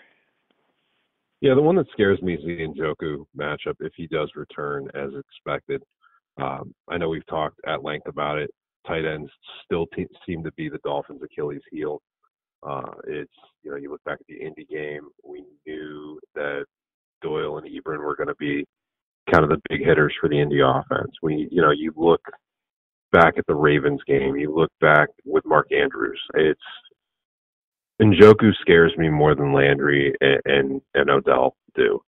Yeah, 1.40 1.55
the 1.55 1.62
one 1.62 1.77
that 1.77 1.87
scares 1.92 2.21
me 2.21 2.35
is 2.35 2.40
the 2.44 2.66
Njoku 2.66 3.27
matchup 3.38 3.77
if 3.79 3.92
he 3.97 4.09
does 4.09 4.33
return 4.35 4.88
as 4.94 5.11
expected. 5.14 5.85
Um, 6.37 6.75
I 6.88 6.99
know 6.99 7.09
we've 7.09 7.27
talked 7.27 7.61
at 7.66 7.85
length 7.85 8.09
about 8.09 8.38
it. 8.38 8.51
Tight 8.88 9.05
ends 9.05 9.31
still 9.64 9.87
t- 9.94 10.07
seem 10.27 10.42
to 10.44 10.53
be 10.53 10.68
the 10.68 10.79
Dolphins' 10.83 11.22
Achilles 11.22 11.62
heel. 11.70 12.01
Uh, 12.66 12.90
it's 13.07 13.31
you 13.62 13.70
know 13.70 13.77
you 13.77 13.90
look 13.90 14.03
back 14.05 14.18
at 14.20 14.27
the 14.27 14.44
Indy 14.44 14.64
game, 14.64 15.09
we 15.22 15.44
knew 15.66 16.18
that 16.35 16.64
Doyle 17.22 17.59
and 17.59 17.66
Ebron 17.68 17.98
were 17.98 18.16
going 18.16 18.29
to 18.29 18.35
be 18.37 18.64
kind 19.33 19.44
of 19.44 19.51
the 19.51 19.61
big 19.68 19.85
hitters 19.85 20.14
for 20.20 20.29
the 20.29 20.40
Indy 20.40 20.61
offense. 20.61 21.12
We 21.22 21.48
you 21.51 21.62
know 21.62 21.70
you 21.70 21.92
look 21.96 22.22
back 23.12 23.35
at 23.38 23.44
the 23.46 23.55
Ravens 23.55 24.01
game, 24.07 24.37
you 24.37 24.55
look 24.55 24.72
back 24.81 25.09
with 25.24 25.44
Mark 25.46 25.68
Andrews. 25.72 26.20
It's 26.35 26.61
Njoku 28.01 28.53
scares 28.61 28.92
me 28.96 29.09
more 29.09 29.35
than 29.35 29.53
Landry 29.53 30.14
and, 30.20 30.40
and, 30.44 30.81
and 30.94 31.11
Odell 31.11 31.57
do. 31.74 32.01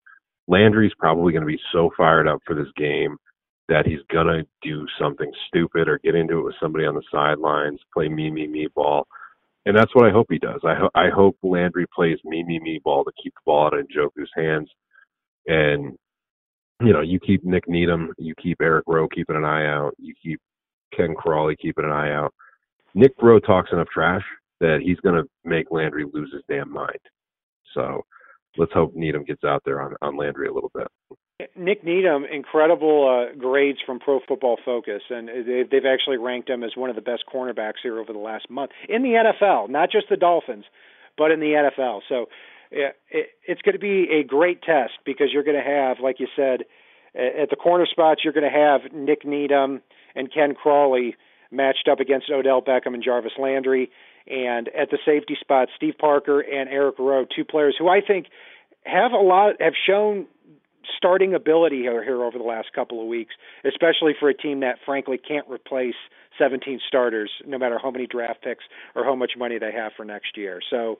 Landry's 0.46 0.92
probably 0.98 1.32
going 1.32 1.42
to 1.42 1.46
be 1.46 1.60
so 1.72 1.90
fired 1.96 2.28
up 2.28 2.40
for 2.46 2.54
this 2.54 2.70
game 2.76 3.16
that 3.70 3.87
he's 3.87 4.00
to 4.26 4.44
do 4.62 4.85
something 5.00 5.30
stupid 5.46 5.88
or 5.88 6.00
get 6.00 6.16
into 6.16 6.40
it 6.40 6.42
with 6.42 6.56
somebody 6.61 6.85
on 6.85 6.96
the 6.96 7.02
sidelines, 7.11 7.78
play 7.94 8.09
me, 8.09 8.28
me, 8.28 8.46
me 8.46 8.66
ball. 8.74 9.06
And 9.64 9.76
that's 9.76 9.94
what 9.94 10.06
I 10.06 10.12
hope 10.12 10.26
he 10.28 10.38
does. 10.38 10.61
I, 10.64 10.74
ho- 10.74 10.90
I 10.94 11.09
hope 11.09 11.37
Landry 11.42 11.87
plays 11.94 12.18
me, 12.24 12.42
me, 12.42 12.59
me 12.59 12.80
ball 12.85 13.04
to 13.04 13.12
keep 13.22 13.33
the 13.35 13.40
ball 13.46 13.66
out 13.66 13.78
of 13.78 13.87
Njoku's 13.87 14.30
hands. 14.35 14.68
And, 15.46 15.96
you 16.80 16.92
know, 16.92 17.00
you 17.00 17.20
keep 17.20 17.44
Nick 17.44 17.68
Needham, 17.68 18.12
you 18.18 18.35
keep 18.42 18.59
Eric 18.61 18.85
Rowe 18.88 19.09
keeping 19.09 19.37
an 19.37 19.44
eye 19.44 19.66
out, 19.66 19.92
you 19.98 20.14
keep 20.20 20.40
Ken 20.94 21.14
Crawley 21.14 21.54
keeping 21.56 21.85
an 21.85 21.92
eye 21.92 22.12
out. 22.12 22.35
Nick 22.94 23.12
Rowe 23.22 23.38
talks 23.38 23.70
enough 23.72 23.88
trash 23.94 24.24
that 24.59 24.80
he's 24.85 24.98
to 25.14 25.28
make 25.44 25.70
Landry 25.70 26.06
lose 26.12 26.33
his 26.33 26.42
damn 26.48 26.72
mind. 26.72 26.98
So 27.74 28.04
let's 28.56 28.72
hope 28.72 28.94
Needham 28.94 29.24
gets 29.24 29.44
out 29.44 29.62
there 29.64 29.80
on, 29.80 29.94
on 30.02 30.16
Landry 30.16 30.48
a 30.48 30.52
little 30.52 30.70
bit. 30.74 30.88
Nick 31.56 31.84
Needham, 31.84 32.24
incredible 32.30 33.08
uh, 33.08 33.34
grades 33.38 33.78
from 33.84 33.98
Pro 33.98 34.20
Football 34.26 34.58
Focus, 34.64 35.02
and 35.08 35.28
they've 35.28 35.86
actually 35.86 36.18
ranked 36.18 36.50
him 36.50 36.62
as 36.62 36.72
one 36.76 36.90
of 36.90 36.96
the 36.96 37.02
best 37.02 37.24
cornerbacks 37.32 37.80
here 37.82 37.98
over 37.98 38.12
the 38.12 38.18
last 38.18 38.50
month 38.50 38.72
in 38.88 39.02
the 39.02 39.10
NFL, 39.10 39.70
not 39.70 39.90
just 39.90 40.06
the 40.10 40.16
Dolphins, 40.16 40.64
but 41.16 41.30
in 41.30 41.40
the 41.40 41.70
NFL. 41.70 42.00
So 42.08 42.26
it's 42.70 43.62
going 43.62 43.74
to 43.74 43.78
be 43.78 44.08
a 44.12 44.22
great 44.22 44.62
test 44.62 44.92
because 45.04 45.28
you're 45.32 45.42
going 45.42 45.56
to 45.56 45.68
have, 45.68 45.98
like 46.02 46.20
you 46.20 46.28
said, 46.36 46.62
at 47.14 47.50
the 47.50 47.56
corner 47.56 47.86
spots, 47.90 48.20
you're 48.22 48.32
going 48.32 48.50
to 48.50 48.56
have 48.56 48.92
Nick 48.92 49.24
Needham 49.24 49.82
and 50.14 50.32
Ken 50.32 50.54
Crawley 50.54 51.16
matched 51.50 51.88
up 51.90 51.98
against 51.98 52.30
Odell 52.30 52.62
Beckham 52.62 52.94
and 52.94 53.02
Jarvis 53.02 53.32
Landry. 53.38 53.90
And 54.26 54.68
at 54.68 54.90
the 54.90 54.98
safety 55.04 55.37
spot, 55.40 55.68
Steve 55.76 55.94
Parker 55.98 56.40
and 56.40 56.68
Eric 56.68 56.98
Rowe, 56.98 57.24
two 57.24 57.44
players 57.44 57.74
who 57.78 57.88
I 57.88 58.00
think 58.00 58.26
have 58.85 59.12
a 59.12 59.16
lot 59.16 59.61
have 59.61 59.74
shown 59.87 60.26
starting 60.96 61.35
ability 61.35 61.80
here, 61.80 62.02
here 62.02 62.22
over 62.22 62.38
the 62.38 62.44
last 62.44 62.72
couple 62.74 63.00
of 63.00 63.06
weeks, 63.06 63.35
especially 63.64 64.14
for 64.18 64.28
a 64.28 64.35
team 64.35 64.61
that 64.61 64.76
frankly 64.85 65.18
can't 65.18 65.46
replace 65.48 65.94
17 66.38 66.80
starters, 66.87 67.30
no 67.46 67.59
matter 67.59 67.78
how 67.83 67.90
many 67.90 68.06
draft 68.06 68.42
picks 68.42 68.64
or 68.94 69.04
how 69.04 69.14
much 69.14 69.33
money 69.37 69.59
they 69.59 69.72
have 69.72 69.92
for 69.96 70.04
next 70.04 70.37
year. 70.37 70.61
So, 70.70 70.98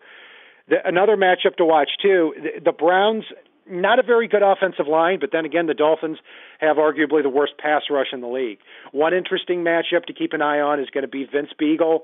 the, 0.69 0.77
another 0.85 1.17
matchup 1.17 1.57
to 1.57 1.65
watch 1.65 1.91
too. 2.03 2.35
The, 2.37 2.61
the 2.67 2.73
Browns, 2.73 3.25
not 3.69 3.99
a 3.99 4.03
very 4.03 4.29
good 4.29 4.43
offensive 4.43 4.87
line, 4.87 5.19
but 5.21 5.31
then 5.33 5.45
again, 5.45 5.67
the 5.67 5.75
Dolphins 5.75 6.19
have 6.61 6.77
arguably 6.77 7.23
the 7.23 7.31
worst 7.31 7.55
pass 7.59 7.83
rush 7.91 8.09
in 8.13 8.21
the 8.21 8.29
league. 8.29 8.59
One 8.93 9.15
interesting 9.15 9.65
matchup 9.65 10.05
to 10.07 10.13
keep 10.13 10.33
an 10.33 10.43
eye 10.43 10.61
on 10.61 10.81
is 10.81 10.89
going 10.91 11.03
to 11.03 11.09
be 11.09 11.25
Vince 11.25 11.51
Biegel 11.61 12.01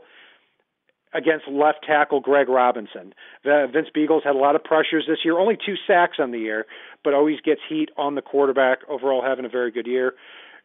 against 1.16 1.48
left 1.48 1.78
tackle 1.86 2.20
Greg 2.20 2.48
Robinson. 2.48 3.14
Vince 3.44 3.88
Biegel's 3.96 4.24
had 4.24 4.34
a 4.34 4.38
lot 4.38 4.54
of 4.54 4.62
pressures 4.62 5.04
this 5.08 5.18
year, 5.24 5.38
only 5.38 5.56
two 5.56 5.74
sacks 5.86 6.18
on 6.18 6.30
the 6.30 6.38
year, 6.38 6.66
but 7.02 7.14
always 7.14 7.40
gets 7.40 7.60
heat 7.68 7.90
on 7.96 8.14
the 8.14 8.22
quarterback. 8.22 8.78
Overall, 8.88 9.22
having 9.22 9.44
a 9.44 9.48
very 9.48 9.70
good 9.70 9.86
year. 9.86 10.14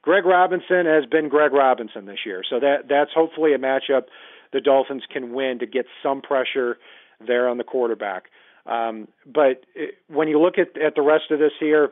Greg 0.02 0.26
Robinson 0.26 0.86
has 0.86 1.06
been 1.06 1.30
Greg 1.30 1.54
Robinson 1.54 2.06
this 2.06 2.20
year, 2.26 2.44
so 2.48 2.60
that 2.60 2.88
that's 2.90 3.12
hopefully 3.14 3.54
a 3.54 3.58
matchup 3.58 4.04
the 4.52 4.60
Dolphins 4.60 5.04
can 5.10 5.34
win 5.34 5.60
to 5.60 5.66
get 5.66 5.86
some 6.04 6.22
pressure 6.22 6.78
there 7.26 7.48
on 7.48 7.58
the 7.58 7.64
quarterback. 7.64 8.26
Um, 8.66 9.08
but 9.26 9.64
it, 9.76 9.96
when 10.08 10.28
you 10.28 10.40
look 10.42 10.56
at 10.58 10.80
at 10.82 10.96
the 10.96 11.02
rest 11.02 11.32
of 11.32 11.40
this 11.40 11.52
here, 11.60 11.92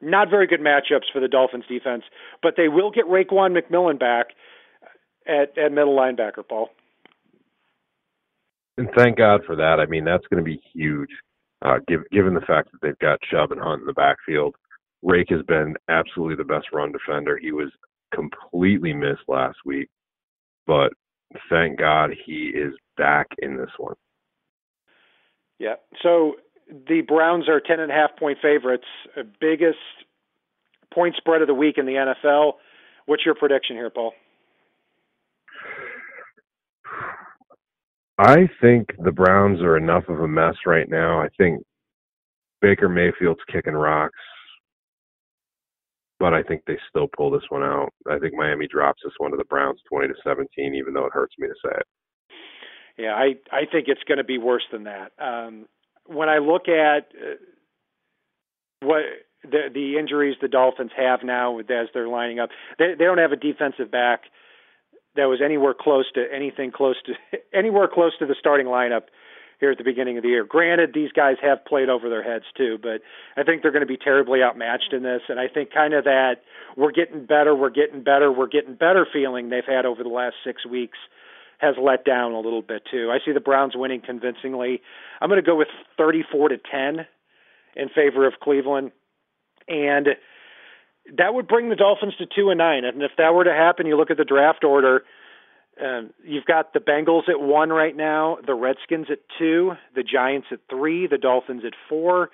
not 0.00 0.28
very 0.28 0.46
good 0.46 0.60
matchups 0.60 1.10
for 1.12 1.20
the 1.20 1.28
Dolphins 1.28 1.64
defense, 1.68 2.02
but 2.42 2.54
they 2.56 2.68
will 2.68 2.90
get 2.90 3.06
Raekwon 3.06 3.56
McMillan 3.56 3.98
back 3.98 4.26
at 5.26 5.56
at 5.56 5.72
middle 5.72 5.96
linebacker, 5.96 6.46
Paul. 6.46 6.70
And 8.76 8.88
thank 8.96 9.18
God 9.18 9.42
for 9.46 9.56
that. 9.56 9.78
I 9.80 9.86
mean, 9.86 10.04
that's 10.04 10.26
going 10.28 10.42
to 10.42 10.50
be 10.50 10.60
huge, 10.72 11.10
uh, 11.62 11.78
give, 11.86 12.00
given 12.10 12.34
the 12.34 12.40
fact 12.40 12.70
that 12.72 12.80
they've 12.82 12.98
got 12.98 13.20
Chubb 13.30 13.52
and 13.52 13.60
Hunt 13.60 13.82
in 13.82 13.86
the 13.86 13.92
backfield. 13.92 14.56
Rake 15.02 15.28
has 15.30 15.42
been 15.42 15.74
absolutely 15.88 16.36
the 16.36 16.44
best 16.44 16.66
run 16.72 16.92
defender. 16.92 17.38
He 17.38 17.52
was 17.52 17.70
completely 18.12 18.92
missed 18.92 19.28
last 19.28 19.58
week, 19.64 19.88
but 20.66 20.92
thank 21.50 21.78
God 21.78 22.10
he 22.24 22.52
is 22.54 22.74
back 22.96 23.26
in 23.38 23.56
this 23.56 23.70
one. 23.78 23.94
Yeah. 25.58 25.74
So 26.02 26.34
the 26.88 27.02
Browns 27.02 27.48
are 27.48 27.60
ten 27.60 27.80
and 27.80 27.92
a 27.92 27.94
half 27.94 28.16
point 28.18 28.38
favorites, 28.40 28.86
uh, 29.16 29.22
biggest 29.40 29.78
point 30.92 31.14
spread 31.16 31.42
of 31.42 31.48
the 31.48 31.54
week 31.54 31.78
in 31.78 31.86
the 31.86 32.14
NFL. 32.24 32.54
What's 33.06 33.24
your 33.24 33.34
prediction 33.34 33.76
here, 33.76 33.90
Paul? 33.90 34.14
I 38.18 38.48
think 38.60 38.88
the 39.02 39.12
Browns 39.12 39.60
are 39.60 39.76
enough 39.76 40.04
of 40.08 40.20
a 40.20 40.28
mess 40.28 40.54
right 40.66 40.88
now. 40.88 41.20
I 41.20 41.28
think 41.36 41.62
Baker 42.60 42.88
Mayfield's 42.88 43.40
kicking 43.52 43.74
rocks, 43.74 44.18
but 46.20 46.32
I 46.32 46.42
think 46.42 46.62
they 46.66 46.78
still 46.88 47.08
pull 47.08 47.30
this 47.30 47.42
one 47.48 47.62
out. 47.62 47.92
I 48.08 48.18
think 48.18 48.34
Miami 48.34 48.68
drops 48.68 49.02
this 49.04 49.14
one 49.18 49.32
to 49.32 49.36
the 49.36 49.44
Browns, 49.44 49.80
twenty 49.88 50.08
to 50.08 50.14
seventeen, 50.22 50.74
even 50.74 50.94
though 50.94 51.06
it 51.06 51.12
hurts 51.12 51.34
me 51.38 51.48
to 51.48 51.54
say 51.64 51.74
it. 51.76 51.86
Yeah, 52.96 53.14
I 53.14 53.34
I 53.50 53.66
think 53.70 53.88
it's 53.88 54.04
going 54.06 54.18
to 54.18 54.24
be 54.24 54.38
worse 54.38 54.64
than 54.70 54.84
that. 54.84 55.12
Um, 55.18 55.66
when 56.06 56.28
I 56.28 56.38
look 56.38 56.68
at 56.68 57.08
uh, 57.20 57.34
what 58.80 59.02
the 59.42 59.68
the 59.72 59.98
injuries 59.98 60.36
the 60.40 60.48
Dolphins 60.48 60.92
have 60.96 61.20
now 61.24 61.58
as 61.58 61.88
they're 61.92 62.08
lining 62.08 62.38
up, 62.38 62.50
they 62.78 62.94
they 62.96 63.04
don't 63.04 63.18
have 63.18 63.32
a 63.32 63.36
defensive 63.36 63.90
back 63.90 64.22
that 65.16 65.26
was 65.26 65.40
anywhere 65.44 65.74
close 65.78 66.10
to 66.14 66.24
anything 66.32 66.70
close 66.70 66.96
to 67.06 67.38
anywhere 67.54 67.88
close 67.92 68.12
to 68.18 68.26
the 68.26 68.34
starting 68.38 68.66
lineup 68.66 69.04
here 69.60 69.70
at 69.70 69.78
the 69.78 69.84
beginning 69.84 70.16
of 70.16 70.22
the 70.22 70.28
year. 70.28 70.44
Granted, 70.44 70.90
these 70.94 71.12
guys 71.12 71.36
have 71.42 71.64
played 71.64 71.88
over 71.88 72.08
their 72.08 72.22
heads 72.22 72.44
too, 72.56 72.78
but 72.82 73.00
I 73.36 73.44
think 73.44 73.62
they're 73.62 73.70
going 73.70 73.80
to 73.80 73.86
be 73.86 73.96
terribly 73.96 74.42
outmatched 74.42 74.92
in 74.92 75.02
this. 75.02 75.22
And 75.28 75.38
I 75.38 75.48
think 75.48 75.72
kind 75.72 75.94
of 75.94 76.04
that 76.04 76.42
we're 76.76 76.92
getting 76.92 77.24
better, 77.24 77.54
we're 77.54 77.70
getting 77.70 78.02
better, 78.02 78.32
we're 78.32 78.48
getting 78.48 78.74
better 78.74 79.06
feeling 79.10 79.48
they've 79.48 79.62
had 79.66 79.86
over 79.86 80.02
the 80.02 80.08
last 80.08 80.36
six 80.44 80.66
weeks 80.66 80.98
has 81.58 81.76
let 81.80 82.04
down 82.04 82.32
a 82.32 82.40
little 82.40 82.62
bit 82.62 82.82
too. 82.90 83.10
I 83.12 83.24
see 83.24 83.32
the 83.32 83.40
Browns 83.40 83.74
winning 83.76 84.02
convincingly. 84.04 84.82
I'm 85.20 85.28
going 85.28 85.42
to 85.42 85.46
go 85.46 85.56
with 85.56 85.68
34 85.96 86.48
to 86.48 86.56
10 86.58 87.06
in 87.76 87.88
favor 87.88 88.26
of 88.26 88.34
Cleveland, 88.42 88.92
and 89.68 90.08
that 91.16 91.34
would 91.34 91.46
bring 91.46 91.68
the 91.68 91.76
Dolphins 91.76 92.14
to 92.18 92.26
two 92.26 92.50
and 92.50 92.58
nine. 92.58 92.84
And 92.84 93.02
if 93.02 93.12
that 93.18 93.34
were 93.34 93.44
to 93.44 93.52
happen, 93.52 93.86
you 93.86 93.96
look 93.96 94.10
at 94.10 94.16
the 94.16 94.24
draft 94.24 94.64
order. 94.64 95.04
Um, 95.82 96.10
you've 96.22 96.44
got 96.44 96.72
the 96.72 96.80
Bengals 96.80 97.28
at 97.28 97.40
one 97.40 97.70
right 97.70 97.96
now, 97.96 98.38
the 98.46 98.54
Redskins 98.54 99.08
at 99.10 99.18
two, 99.38 99.72
the 99.94 100.04
Giants 100.04 100.46
at 100.52 100.60
three, 100.70 101.06
the 101.06 101.18
Dolphins 101.18 101.62
at 101.66 101.72
four. 101.88 102.30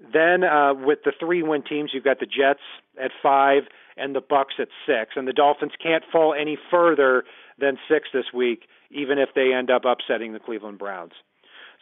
Then 0.00 0.42
uh, 0.42 0.74
with 0.74 1.00
the 1.04 1.12
three 1.18 1.42
win 1.42 1.62
teams, 1.62 1.90
you've 1.92 2.04
got 2.04 2.20
the 2.20 2.26
Jets 2.26 2.60
at 3.02 3.10
five 3.22 3.64
and 3.96 4.14
the 4.14 4.20
Bucks 4.20 4.54
at 4.58 4.68
six. 4.86 5.12
And 5.16 5.28
the 5.28 5.32
Dolphins 5.32 5.72
can't 5.82 6.04
fall 6.10 6.34
any 6.34 6.58
further 6.70 7.24
than 7.58 7.78
six 7.88 8.08
this 8.12 8.26
week, 8.34 8.62
even 8.90 9.18
if 9.18 9.30
they 9.34 9.52
end 9.52 9.70
up 9.70 9.82
upsetting 9.84 10.32
the 10.32 10.38
Cleveland 10.38 10.78
Browns. 10.78 11.12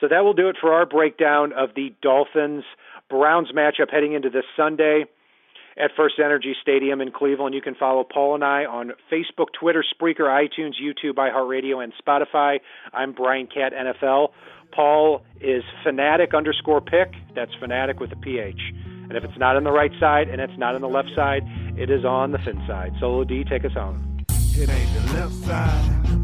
So 0.01 0.09
that 0.09 0.25
will 0.25 0.35
do 0.35 0.49
it 0.49 0.57
for 0.61 0.73
our 0.73 0.87
breakdown 0.87 1.53
of 1.53 1.71
the 1.77 1.95
Dolphins 2.03 2.65
Browns 3.09 3.53
matchup 3.55 3.91
heading 3.93 4.15
into 4.15 4.31
this 4.31 4.45
Sunday 4.57 5.05
at 5.77 5.91
FirstEnergy 5.99 6.53
Stadium 6.63 7.01
in 7.01 7.11
Cleveland. 7.11 7.55
You 7.55 7.63
can 7.63 7.75
follow 7.75 8.05
Paul 8.05 8.37
and 8.37 8.45
I 8.45 8.65
on 8.65 8.93
Facebook, 9.11 9.47
Twitter, 9.59 9.85
Spreaker, 9.95 10.23
iTunes, 10.23 10.75
YouTube, 10.81 11.15
iHeartRadio, 11.15 11.83
and 11.83 11.93
Spotify. 12.05 12.59
I'm 12.93 13.13
Brian 13.13 13.47
Cat 13.47 13.73
NFL. 13.73 14.29
Paul 14.73 15.23
is 15.41 15.63
fanatic 15.83 16.35
underscore 16.35 16.81
pick. 16.81 17.13
That's 17.35 17.53
fanatic 17.61 18.01
with 18.01 18.13
a 18.13 18.17
PH. 18.17 18.61
And 19.05 19.13
if 19.13 19.25
it's 19.25 19.39
not 19.39 19.57
on 19.57 19.65
the 19.65 19.73
right 19.73 19.93
side 20.01 20.29
and 20.29 20.41
it's 20.41 20.59
not 20.59 20.75
on 20.75 20.81
the 20.81 20.89
left 20.89 21.11
side, 21.15 21.43
it 21.77 21.91
is 21.91 22.05
on 22.05 22.33
the 22.33 22.39
fin 22.39 22.63
side. 22.67 22.93
Solo 22.99 23.25
D, 23.25 23.45
take 23.45 23.65
us 23.65 23.73
home. 23.73 24.25
It 24.57 24.69
ain't 24.69 25.07
the 25.07 25.15
left 25.15 25.35
side 25.35 26.24